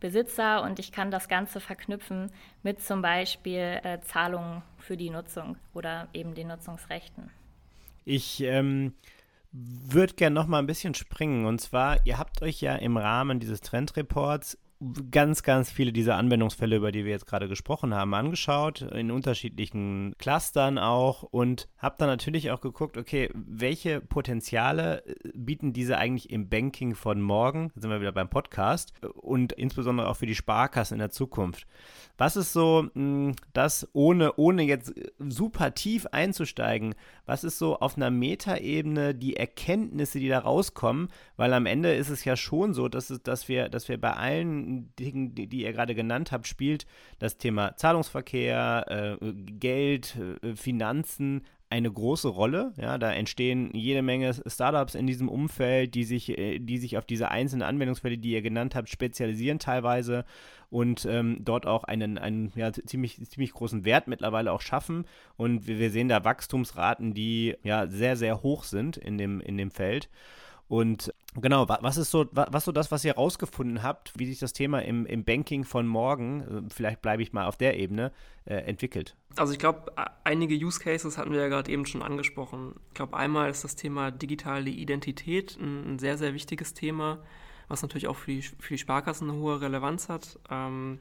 Besitzer 0.00 0.62
und 0.62 0.78
ich 0.78 0.92
kann 0.92 1.10
das 1.10 1.28
Ganze 1.28 1.60
verknüpfen 1.60 2.30
mit 2.62 2.82
zum 2.82 3.02
Beispiel 3.02 3.80
äh, 3.82 4.00
Zahlungen 4.00 4.62
für 4.78 4.96
die 4.96 5.10
Nutzung 5.10 5.56
oder 5.74 6.08
eben 6.12 6.34
den 6.34 6.48
Nutzungsrechten. 6.48 7.30
Ich 8.04 8.40
ähm, 8.40 8.94
würde 9.52 10.14
gerne 10.14 10.34
noch 10.34 10.46
mal 10.46 10.58
ein 10.58 10.66
bisschen 10.66 10.94
springen. 10.94 11.44
Und 11.44 11.60
zwar, 11.60 12.04
ihr 12.06 12.18
habt 12.18 12.42
euch 12.42 12.60
ja 12.60 12.76
im 12.76 12.96
Rahmen 12.96 13.40
dieses 13.40 13.60
Trendreports 13.60 14.58
ganz, 15.10 15.42
ganz 15.42 15.70
viele 15.70 15.92
dieser 15.92 16.16
Anwendungsfälle, 16.16 16.76
über 16.76 16.90
die 16.90 17.04
wir 17.04 17.10
jetzt 17.10 17.26
gerade 17.26 17.48
gesprochen 17.48 17.94
haben, 17.94 18.14
angeschaut, 18.14 18.80
in 18.80 19.10
unterschiedlichen 19.10 20.14
Clustern 20.18 20.78
auch 20.78 21.22
und 21.22 21.68
habe 21.76 21.96
dann 21.98 22.08
natürlich 22.08 22.50
auch 22.50 22.62
geguckt, 22.62 22.96
okay, 22.96 23.30
welche 23.34 24.00
Potenziale 24.00 25.04
äh, 25.04 25.14
bieten 25.34 25.74
diese 25.74 25.98
eigentlich 25.98 26.30
im 26.30 26.48
Banking 26.48 26.94
von 26.94 27.20
morgen, 27.20 27.70
da 27.74 27.82
sind 27.82 27.90
wir 27.90 28.00
wieder 28.00 28.12
beim 28.12 28.30
Podcast, 28.30 28.94
und 29.14 29.52
insbesondere 29.52 30.08
auch 30.08 30.16
für 30.16 30.26
die 30.26 30.34
Sparkassen 30.34 30.94
in 30.94 31.00
der 31.00 31.10
Zukunft. 31.10 31.66
Was 32.16 32.36
ist 32.36 32.52
so 32.52 32.88
hm, 32.94 33.34
das, 33.52 33.86
ohne, 33.92 34.34
ohne 34.36 34.62
jetzt 34.62 34.94
super 35.18 35.74
tief 35.74 36.06
einzusteigen, 36.06 36.94
was 37.26 37.44
ist 37.44 37.58
so 37.58 37.78
auf 37.78 37.96
einer 37.96 38.10
Metaebene 38.10 39.14
die 39.14 39.36
Erkenntnisse, 39.36 40.20
die 40.20 40.28
da 40.28 40.38
rauskommen? 40.38 41.08
Weil 41.36 41.52
am 41.52 41.66
Ende 41.66 41.94
ist 41.94 42.08
es 42.08 42.24
ja 42.24 42.36
schon 42.36 42.72
so, 42.72 42.88
dass, 42.88 43.10
es, 43.10 43.22
dass, 43.22 43.48
wir, 43.48 43.68
dass 43.68 43.88
wir 43.88 44.00
bei 44.00 44.12
allen 44.12 44.69
Dingen, 44.98 45.34
die, 45.34 45.46
die 45.46 45.62
ihr 45.62 45.72
gerade 45.72 45.94
genannt 45.94 46.32
habt, 46.32 46.46
spielt 46.46 46.86
das 47.18 47.36
Thema 47.36 47.76
Zahlungsverkehr, 47.76 49.18
äh, 49.20 49.32
Geld, 49.32 50.16
äh, 50.42 50.54
Finanzen, 50.54 51.42
eine 51.70 51.90
große 51.90 52.28
Rolle. 52.28 52.72
Ja, 52.76 52.98
da 52.98 53.12
entstehen 53.12 53.70
jede 53.72 54.02
Menge 54.02 54.34
Startups 54.46 54.96
in 54.96 55.06
diesem 55.06 55.28
Umfeld, 55.28 55.94
die 55.94 56.02
sich, 56.04 56.36
äh, 56.36 56.58
die 56.58 56.78
sich 56.78 56.98
auf 56.98 57.04
diese 57.04 57.30
einzelnen 57.30 57.62
Anwendungsfälle, 57.62 58.18
die 58.18 58.32
ihr 58.32 58.42
genannt 58.42 58.74
habt, 58.74 58.88
spezialisieren 58.88 59.60
teilweise 59.60 60.24
und 60.68 61.06
ähm, 61.06 61.38
dort 61.40 61.66
auch 61.66 61.84
einen, 61.84 62.18
einen 62.18 62.52
ja, 62.56 62.72
ziemlich, 62.72 63.20
ziemlich 63.28 63.52
großen 63.52 63.84
Wert 63.84 64.08
mittlerweile 64.08 64.52
auch 64.52 64.60
schaffen. 64.60 65.04
Und 65.36 65.68
wir, 65.68 65.78
wir 65.78 65.90
sehen 65.90 66.08
da 66.08 66.24
Wachstumsraten, 66.24 67.14
die 67.14 67.56
ja 67.62 67.86
sehr, 67.86 68.16
sehr 68.16 68.42
hoch 68.42 68.64
sind 68.64 68.96
in 68.96 69.16
dem, 69.16 69.40
in 69.40 69.56
dem 69.56 69.70
Feld. 69.70 70.08
Und 70.66 71.12
genau, 71.34 71.68
was 71.68 71.96
ist 71.96 72.10
so, 72.10 72.26
was 72.32 72.64
so 72.64 72.72
das, 72.72 72.90
was 72.90 73.04
ihr 73.04 73.14
rausgefunden 73.14 73.82
habt, 73.82 74.12
wie 74.18 74.26
sich 74.26 74.38
das 74.38 74.52
Thema 74.52 74.82
im, 74.82 75.06
im 75.06 75.24
Banking 75.24 75.64
von 75.64 75.86
morgen, 75.86 76.40
äh, 76.40 76.74
vielleicht 76.74 77.02
bleibe 77.02 77.22
ich 77.22 77.32
mal 77.32 77.46
auf 77.46 77.56
der 77.56 77.78
Ebene, 77.78 78.12
äh, 78.44 78.54
entwickelt? 78.54 79.16
Also 79.36 79.52
ich 79.52 79.58
glaube, 79.58 79.92
einige 80.24 80.54
Use 80.54 80.80
Cases 80.80 81.16
hatten 81.18 81.32
wir 81.32 81.40
ja 81.40 81.48
gerade 81.48 81.70
eben 81.70 81.86
schon 81.86 82.02
angesprochen. 82.02 82.74
Ich 82.88 82.94
glaube, 82.94 83.16
einmal 83.16 83.50
ist 83.50 83.64
das 83.64 83.76
Thema 83.76 84.10
digitale 84.10 84.70
Identität 84.70 85.56
ein, 85.60 85.94
ein, 85.94 85.98
sehr, 85.98 86.18
sehr 86.18 86.34
wichtiges 86.34 86.74
Thema, 86.74 87.18
was 87.68 87.82
natürlich 87.82 88.08
auch 88.08 88.16
für 88.16 88.32
die, 88.32 88.42
für 88.42 88.74
die 88.74 88.78
Sparkassen 88.78 89.30
eine 89.30 89.38
hohe 89.38 89.60
Relevanz 89.60 90.08
hat. 90.08 90.38
Ähm, 90.50 90.98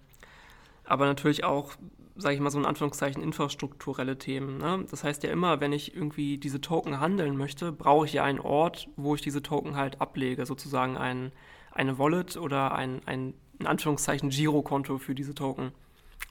aber 0.84 1.06
natürlich 1.06 1.44
auch 1.44 1.76
sage 2.19 2.36
ich 2.36 2.41
mal 2.41 2.51
so 2.51 2.60
in 2.60 2.65
Anführungszeichen, 2.65 3.23
infrastrukturelle 3.23 4.17
Themen. 4.17 4.58
Ne? 4.58 4.86
Das 4.89 5.03
heißt 5.03 5.23
ja 5.23 5.32
immer, 5.32 5.60
wenn 5.60 5.73
ich 5.73 5.95
irgendwie 5.95 6.38
diese 6.38 6.62
Token 6.62 6.99
handeln 6.99 7.38
möchte, 7.38 7.71
brauche 7.71 8.05
ich 8.05 8.13
ja 8.13 8.23
einen 8.23 8.39
Ort, 8.39 8.89
wo 8.95 9.15
ich 9.15 9.21
diese 9.21 9.41
Token 9.41 9.75
halt 9.75 10.01
ablege, 10.01 10.45
sozusagen 10.45 10.97
ein, 10.97 11.32
eine 11.71 11.97
Wallet 11.97 12.38
oder 12.38 12.73
ein, 12.73 13.01
ein 13.05 13.34
in 13.60 13.67
Anführungszeichen 13.67 14.29
Girokonto 14.29 14.97
für 14.97 15.15
diese 15.15 15.36
Token, 15.36 15.71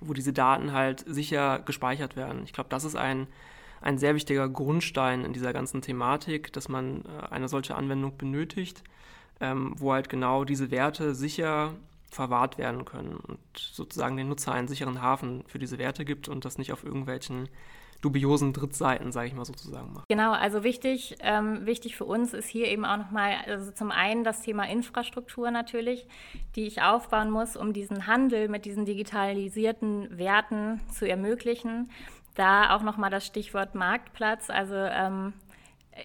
wo 0.01 0.15
diese 0.15 0.33
Daten 0.33 0.73
halt 0.73 1.05
sicher 1.07 1.61
gespeichert 1.61 2.17
werden. 2.17 2.43
Ich 2.45 2.53
glaube, 2.53 2.71
das 2.71 2.85
ist 2.85 2.97
ein, 2.97 3.27
ein 3.81 3.99
sehr 3.99 4.15
wichtiger 4.15 4.49
Grundstein 4.49 5.25
in 5.25 5.33
dieser 5.33 5.53
ganzen 5.53 5.83
Thematik, 5.83 6.53
dass 6.53 6.69
man 6.69 7.05
äh, 7.05 7.27
eine 7.31 7.49
solche 7.49 7.75
Anwendung 7.75 8.17
benötigt, 8.17 8.83
ähm, 9.41 9.75
wo 9.77 9.93
halt 9.93 10.09
genau 10.09 10.45
diese 10.45 10.71
Werte 10.71 11.15
sicher 11.15 11.75
verwahrt 12.11 12.59
werden 12.59 12.85
können 12.85 13.17
und 13.17 13.39
sozusagen 13.57 14.17
den 14.17 14.29
Nutzer 14.29 14.53
einen 14.53 14.69
sicheren 14.69 15.03
Hafen 15.03 15.45
für 15.47 15.59
diese 15.59 15.79
Werte 15.79 16.05
gibt 16.05 16.29
und 16.29 16.45
das 16.45 16.59
nicht 16.59 16.73
auf 16.73 16.85
irgendwelchen 16.85 17.49
dubiosen 18.01 18.53
Drittseiten, 18.53 19.11
sage 19.11 19.29
ich 19.29 19.35
mal 19.35 19.45
sozusagen, 19.45 19.93
macht. 19.93 20.09
Genau, 20.09 20.33
also 20.33 20.63
wichtig, 20.63 21.17
ähm, 21.21 21.67
wichtig 21.67 21.97
für 21.97 22.05
uns 22.05 22.33
ist 22.33 22.49
hier 22.49 22.69
eben 22.69 22.85
auch 22.85 22.97
nochmal, 22.97 23.35
also 23.47 23.73
zum 23.73 23.91
einen 23.91 24.23
das 24.23 24.43
Thema 24.43 24.69
Infrastruktur 24.69 25.51
natürlich, 25.51 26.07
die 26.55 26.67
ich 26.67 26.81
aufbauen 26.81 27.31
muss, 27.31 27.57
um 27.57 27.73
diesen 27.73 28.07
Handel 28.07 28.49
mit 28.49 28.65
diesen 28.65 28.85
digitalisierten 28.85 30.17
Werten 30.17 30.81
zu 30.93 31.09
ermöglichen. 31.09 31.91
Da 32.37 32.77
auch 32.77 32.83
nochmal 32.83 33.11
das 33.11 33.27
Stichwort 33.27 33.75
Marktplatz, 33.75 34.49
also 34.49 34.77
ähm, 34.77 35.33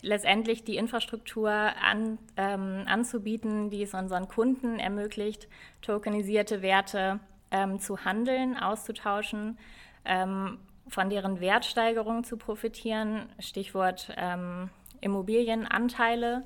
letztendlich 0.01 0.63
die 0.63 0.77
Infrastruktur 0.77 1.51
an, 1.51 2.17
ähm, 2.37 2.83
anzubieten, 2.85 3.69
die 3.69 3.83
es 3.83 3.93
unseren 3.93 4.27
Kunden 4.27 4.79
ermöglicht, 4.79 5.47
tokenisierte 5.81 6.61
Werte 6.61 7.19
ähm, 7.51 7.79
zu 7.79 8.03
handeln, 8.03 8.57
auszutauschen 8.57 9.57
ähm, 10.05 10.57
von 10.87 11.09
deren 11.09 11.39
Wertsteigerung 11.39 12.23
zu 12.23 12.37
profitieren. 12.37 13.29
Stichwort 13.39 14.13
ähm, 14.17 14.69
Immobilienanteile, 15.01 16.43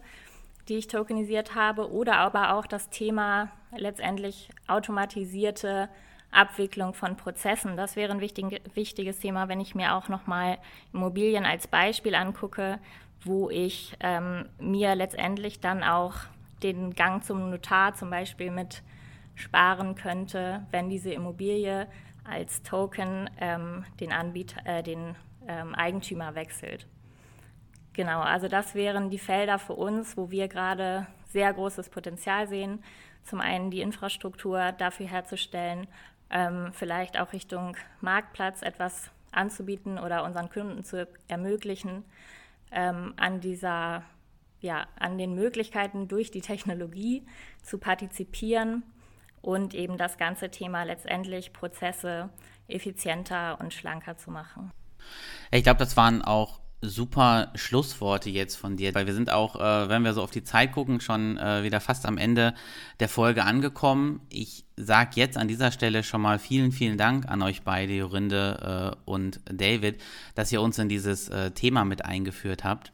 die 0.67 0.75
ich 0.75 0.87
tokenisiert 0.87 1.55
habe, 1.55 1.91
oder 1.91 2.17
aber 2.17 2.53
auch 2.53 2.67
das 2.67 2.89
Thema 2.89 3.49
letztendlich 3.75 4.49
automatisierte 4.67 5.89
Abwicklung 6.31 6.93
von 6.93 7.15
Prozessen. 7.15 7.77
Das 7.77 7.95
wäre 7.95 8.11
ein 8.11 8.19
wichtig, 8.19 8.61
wichtiges 8.73 9.19
Thema, 9.19 9.47
wenn 9.47 9.59
ich 9.59 9.75
mir 9.75 9.95
auch 9.95 10.09
nochmal 10.09 10.57
Immobilien 10.93 11.45
als 11.45 11.67
Beispiel 11.67 12.15
angucke, 12.15 12.79
wo 13.23 13.49
ich 13.49 13.95
ähm, 13.99 14.45
mir 14.59 14.95
letztendlich 14.95 15.59
dann 15.59 15.83
auch 15.83 16.15
den 16.63 16.93
Gang 16.93 17.23
zum 17.23 17.49
Notar 17.49 17.93
zum 17.93 18.09
Beispiel 18.09 18.51
mit 18.51 18.83
sparen 19.35 19.95
könnte, 19.95 20.65
wenn 20.71 20.89
diese 20.89 21.11
Immobilie 21.11 21.87
als 22.23 22.63
Token 22.63 23.29
ähm, 23.39 23.85
den 23.99 24.11
Anbieter, 24.11 24.65
äh, 24.65 24.83
den 24.83 25.15
ähm, 25.47 25.75
Eigentümer 25.75 26.35
wechselt. 26.35 26.87
Genau, 27.93 28.21
also 28.21 28.47
das 28.47 28.75
wären 28.75 29.09
die 29.09 29.19
Felder 29.19 29.57
für 29.59 29.73
uns, 29.73 30.17
wo 30.17 30.29
wir 30.29 30.47
gerade 30.47 31.07
sehr 31.29 31.51
großes 31.53 31.89
Potenzial 31.89 32.47
sehen. 32.47 32.83
Zum 33.23 33.41
einen 33.41 33.71
die 33.71 33.81
Infrastruktur 33.81 34.71
dafür 34.71 35.07
herzustellen, 35.07 35.87
ähm, 36.29 36.71
vielleicht 36.73 37.19
auch 37.19 37.33
Richtung 37.33 37.75
Marktplatz 38.01 38.61
etwas 38.61 39.09
anzubieten 39.31 39.99
oder 39.99 40.23
unseren 40.23 40.49
Kunden 40.49 40.83
zu 40.83 41.07
ermöglichen, 41.27 42.03
ähm, 42.71 43.13
an 43.17 43.39
dieser, 43.39 44.03
ja, 44.59 44.87
an 44.99 45.17
den 45.17 45.35
Möglichkeiten 45.35 46.07
durch 46.07 46.31
die 46.31 46.41
Technologie 46.41 47.25
zu 47.63 47.77
partizipieren 47.77 48.83
und 49.41 49.73
eben 49.73 49.97
das 49.97 50.17
ganze 50.17 50.49
Thema 50.49 50.83
letztendlich 50.83 51.53
Prozesse 51.53 52.29
effizienter 52.67 53.59
und 53.59 53.73
schlanker 53.73 54.17
zu 54.17 54.31
machen. 54.31 54.71
Ich 55.51 55.63
glaube, 55.63 55.79
das 55.79 55.95
waren 55.95 56.21
auch 56.21 56.59
super 56.81 57.51
Schlussworte 57.55 58.29
jetzt 58.29 58.55
von 58.55 58.77
dir, 58.77 58.93
weil 58.93 59.07
wir 59.07 59.13
sind 59.13 59.31
auch, 59.31 59.55
äh, 59.55 59.89
wenn 59.89 60.03
wir 60.03 60.13
so 60.13 60.21
auf 60.21 60.31
die 60.31 60.43
Zeit 60.43 60.71
gucken, 60.71 61.01
schon 61.01 61.37
äh, 61.37 61.63
wieder 61.63 61.79
fast 61.79 62.05
am 62.05 62.17
Ende 62.17 62.53
der 62.99 63.09
Folge 63.09 63.43
angekommen. 63.43 64.21
Ich 64.29 64.65
sage 64.75 65.11
jetzt 65.15 65.37
an 65.37 65.47
dieser 65.47 65.71
Stelle 65.71 66.03
schon 66.03 66.21
mal 66.21 66.37
vielen, 66.37 66.71
vielen 66.71 66.97
Dank 66.97 67.27
an 67.27 67.41
euch 67.41 67.63
beide, 67.63 67.93
Jorinde 67.93 68.95
äh, 68.95 69.09
und 69.09 69.39
David, 69.45 70.01
dass 70.35 70.51
ihr 70.51 70.61
uns 70.61 70.77
in 70.77 70.89
dieses 70.89 71.29
äh, 71.29 71.51
Thema 71.51 71.83
mit 71.83 72.05
eingeführt 72.05 72.63
habt 72.63 72.91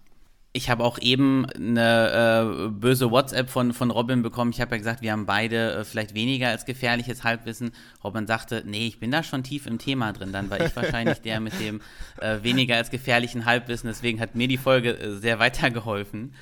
ich 0.56 0.70
habe 0.70 0.84
auch 0.84 1.00
eben 1.00 1.48
eine 1.50 2.68
äh, 2.68 2.70
böse 2.70 3.10
WhatsApp 3.10 3.50
von, 3.50 3.74
von 3.74 3.90
Robin 3.90 4.22
bekommen. 4.22 4.52
Ich 4.52 4.62
habe 4.62 4.72
ja 4.72 4.78
gesagt, 4.78 5.02
wir 5.02 5.12
haben 5.12 5.26
beide 5.26 5.74
äh, 5.74 5.84
vielleicht 5.84 6.14
weniger 6.14 6.50
als 6.50 6.66
gefährliches 6.66 7.24
Halbwissen. 7.24 7.72
Robin 8.04 8.28
sagte, 8.28 8.62
nee, 8.64 8.86
ich 8.86 9.00
bin 9.00 9.10
da 9.10 9.24
schon 9.24 9.44
tief 9.44 9.66
im 9.66 9.80
Thema 9.80 10.14
drin. 10.14 10.32
Dann 10.32 10.52
war 10.52 10.64
ich 10.64 10.76
wahrscheinlich 10.76 11.22
der 11.22 11.40
mit 11.40 11.60
dem 11.60 11.82
äh, 12.22 12.44
weniger 12.44 12.76
als 12.76 12.92
gefährlichen 12.92 13.46
Halbwissen. 13.46 13.88
Deswegen 13.88 14.20
hat 14.20 14.36
mir 14.36 14.48
die 14.48 14.58
Folge 14.58 14.96
äh, 14.96 15.16
sehr 15.16 15.40
weitergeholfen. 15.40 16.36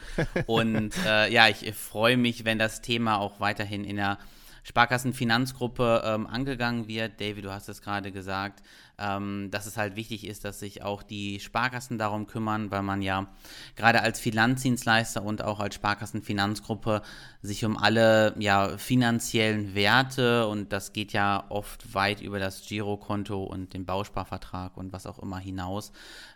Und 0.46 0.94
äh, 1.08 1.32
ja, 1.32 1.48
ich 1.48 1.74
freue 1.74 2.18
mich, 2.18 2.44
wenn 2.44 2.60
das 2.60 2.82
Thema 2.82 3.18
auch 3.18 3.40
weiterhin 3.40 3.86
in 3.86 3.96
der 3.96 4.18
Sparkassenfinanzgruppe 4.64 6.04
ähm, 6.06 6.28
angegangen 6.28 6.90
wird. 6.90 7.22
David, 7.22 7.46
du 7.46 7.52
hast 7.52 7.70
es 7.70 7.82
gerade 7.82 8.12
gesagt 8.12 8.62
ähm, 9.02 9.50
dass 9.52 9.66
es 9.66 9.78
halt 9.78 9.96
wichtig 9.96 10.28
ist, 10.28 10.46
dass 10.46 10.60
sich 10.60 10.84
auch 10.84 11.02
die 11.02 11.40
Sparkassen 11.40 11.98
darum 11.98 12.28
kümmern, 12.28 12.70
weil 12.72 12.84
man 12.84 13.02
ja 13.02 13.28
gerade 13.76 14.02
als 14.02 14.20
Finanzdienstleister 14.20 15.24
und 15.24 15.44
auch 15.44 15.60
als 15.60 15.76
Sparkassenfinanzgruppe 15.76 17.02
sich 17.42 17.66
um 17.66 17.78
alle 17.78 18.36
ja, 18.38 18.78
finanziellen 18.78 19.74
Werte 19.74 20.48
und 20.48 20.72
das 20.72 20.94
geht 20.94 21.14
ja 21.14 21.46
oft 21.50 21.96
weit 21.96 22.22
über 22.22 22.38
das 22.38 22.62
Girokonto 22.68 23.44
und 23.44 23.74
den 23.74 23.86
Bausparvertrag 23.86 24.78
und 24.78 24.94
was 24.94 25.08
auch 25.08 25.18
immer 25.18 25.40
hinaus. 25.40 25.92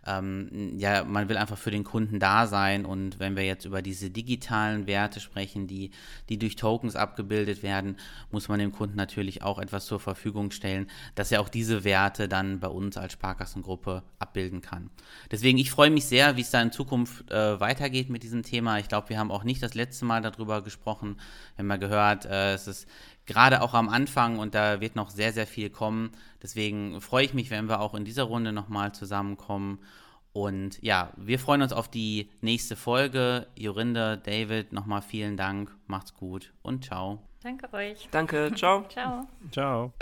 Ähm, 0.08 0.74
ja, 0.78 1.04
man 1.04 1.30
will 1.30 1.38
einfach 1.38 1.58
für 1.58 1.72
den 1.72 1.84
Kunden 1.84 2.20
da 2.20 2.48
sein 2.48 2.86
und 2.86 3.20
wenn 3.20 3.36
wir 3.36 3.46
jetzt 3.46 3.66
über 3.66 3.84
diese 3.84 4.10
digitalen 4.10 4.88
Werte 4.88 5.20
sprechen, 5.20 5.68
die, 5.68 5.92
die 6.30 6.40
durch 6.40 6.56
Tokens 6.56 6.96
abgebildet 6.96 7.62
werden, 7.62 7.98
muss 8.32 8.48
man 8.48 8.60
dem 8.60 8.72
Kunden 8.72 8.96
natürlich 8.96 9.44
auch 9.44 9.60
etwas 9.60 9.86
zur 9.86 10.00
Verfügung 10.00 10.50
stellen, 10.50 10.88
dass 11.14 11.32
er 11.32 11.42
auch 11.42 11.50
diese 11.50 11.84
Werte 11.84 12.28
dann 12.28 12.55
bei 12.60 12.68
uns 12.68 12.98
als 12.98 13.14
Sparkassengruppe 13.14 14.04
abbilden 14.20 14.62
kann. 14.62 14.90
Deswegen, 15.32 15.58
ich 15.58 15.72
freue 15.72 15.90
mich 15.90 16.06
sehr, 16.06 16.38
wie 16.38 16.42
es 16.42 16.52
da 16.52 16.62
in 16.62 16.72
Zukunft 16.72 17.30
äh, 17.32 17.60
weitergeht 17.60 18.10
mit 18.10 18.24
diesem 18.24 18.44
Thema. 18.44 18.80
Ich 18.80 18.88
glaube, 18.88 19.10
wir 19.10 19.20
haben 19.20 19.32
auch 19.32 19.44
nicht 19.44 19.62
das 19.62 19.74
letzte 19.74 20.06
Mal 20.06 20.22
darüber 20.22 20.62
gesprochen. 20.62 21.18
Wir 21.56 21.60
haben 21.60 21.68
mal 21.68 21.80
gehört, 21.80 22.26
äh, 22.26 22.54
es 22.54 22.68
ist 22.68 22.88
gerade 23.26 23.62
auch 23.62 23.74
am 23.74 23.90
Anfang 23.90 24.40
und 24.40 24.56
da 24.56 24.82
wird 24.82 24.96
noch 24.96 25.10
sehr, 25.10 25.34
sehr 25.34 25.48
viel 25.48 25.70
kommen. 25.70 26.12
Deswegen 26.42 27.02
freue 27.02 27.26
ich 27.26 27.34
mich, 27.34 27.50
wenn 27.50 27.68
wir 27.68 27.82
auch 27.82 27.96
in 27.96 28.06
dieser 28.06 28.24
Runde 28.24 28.52
nochmal 28.52 28.94
zusammenkommen. 28.94 29.80
Und 30.34 30.82
ja, 30.84 31.14
wir 31.16 31.40
freuen 31.40 31.62
uns 31.62 31.72
auf 31.72 31.88
die 31.88 32.30
nächste 32.42 32.76
Folge. 32.76 33.48
Jorinde, 33.56 34.18
David, 34.18 34.74
nochmal 34.74 35.02
vielen 35.02 35.38
Dank. 35.38 35.72
Macht's 35.88 36.14
gut 36.14 36.52
und 36.62 36.84
ciao. 36.84 37.22
Danke 37.42 37.72
euch. 37.74 38.10
Danke, 38.12 38.52
ciao. 38.54 38.86
ciao. 38.90 39.28
Ciao. 39.52 39.94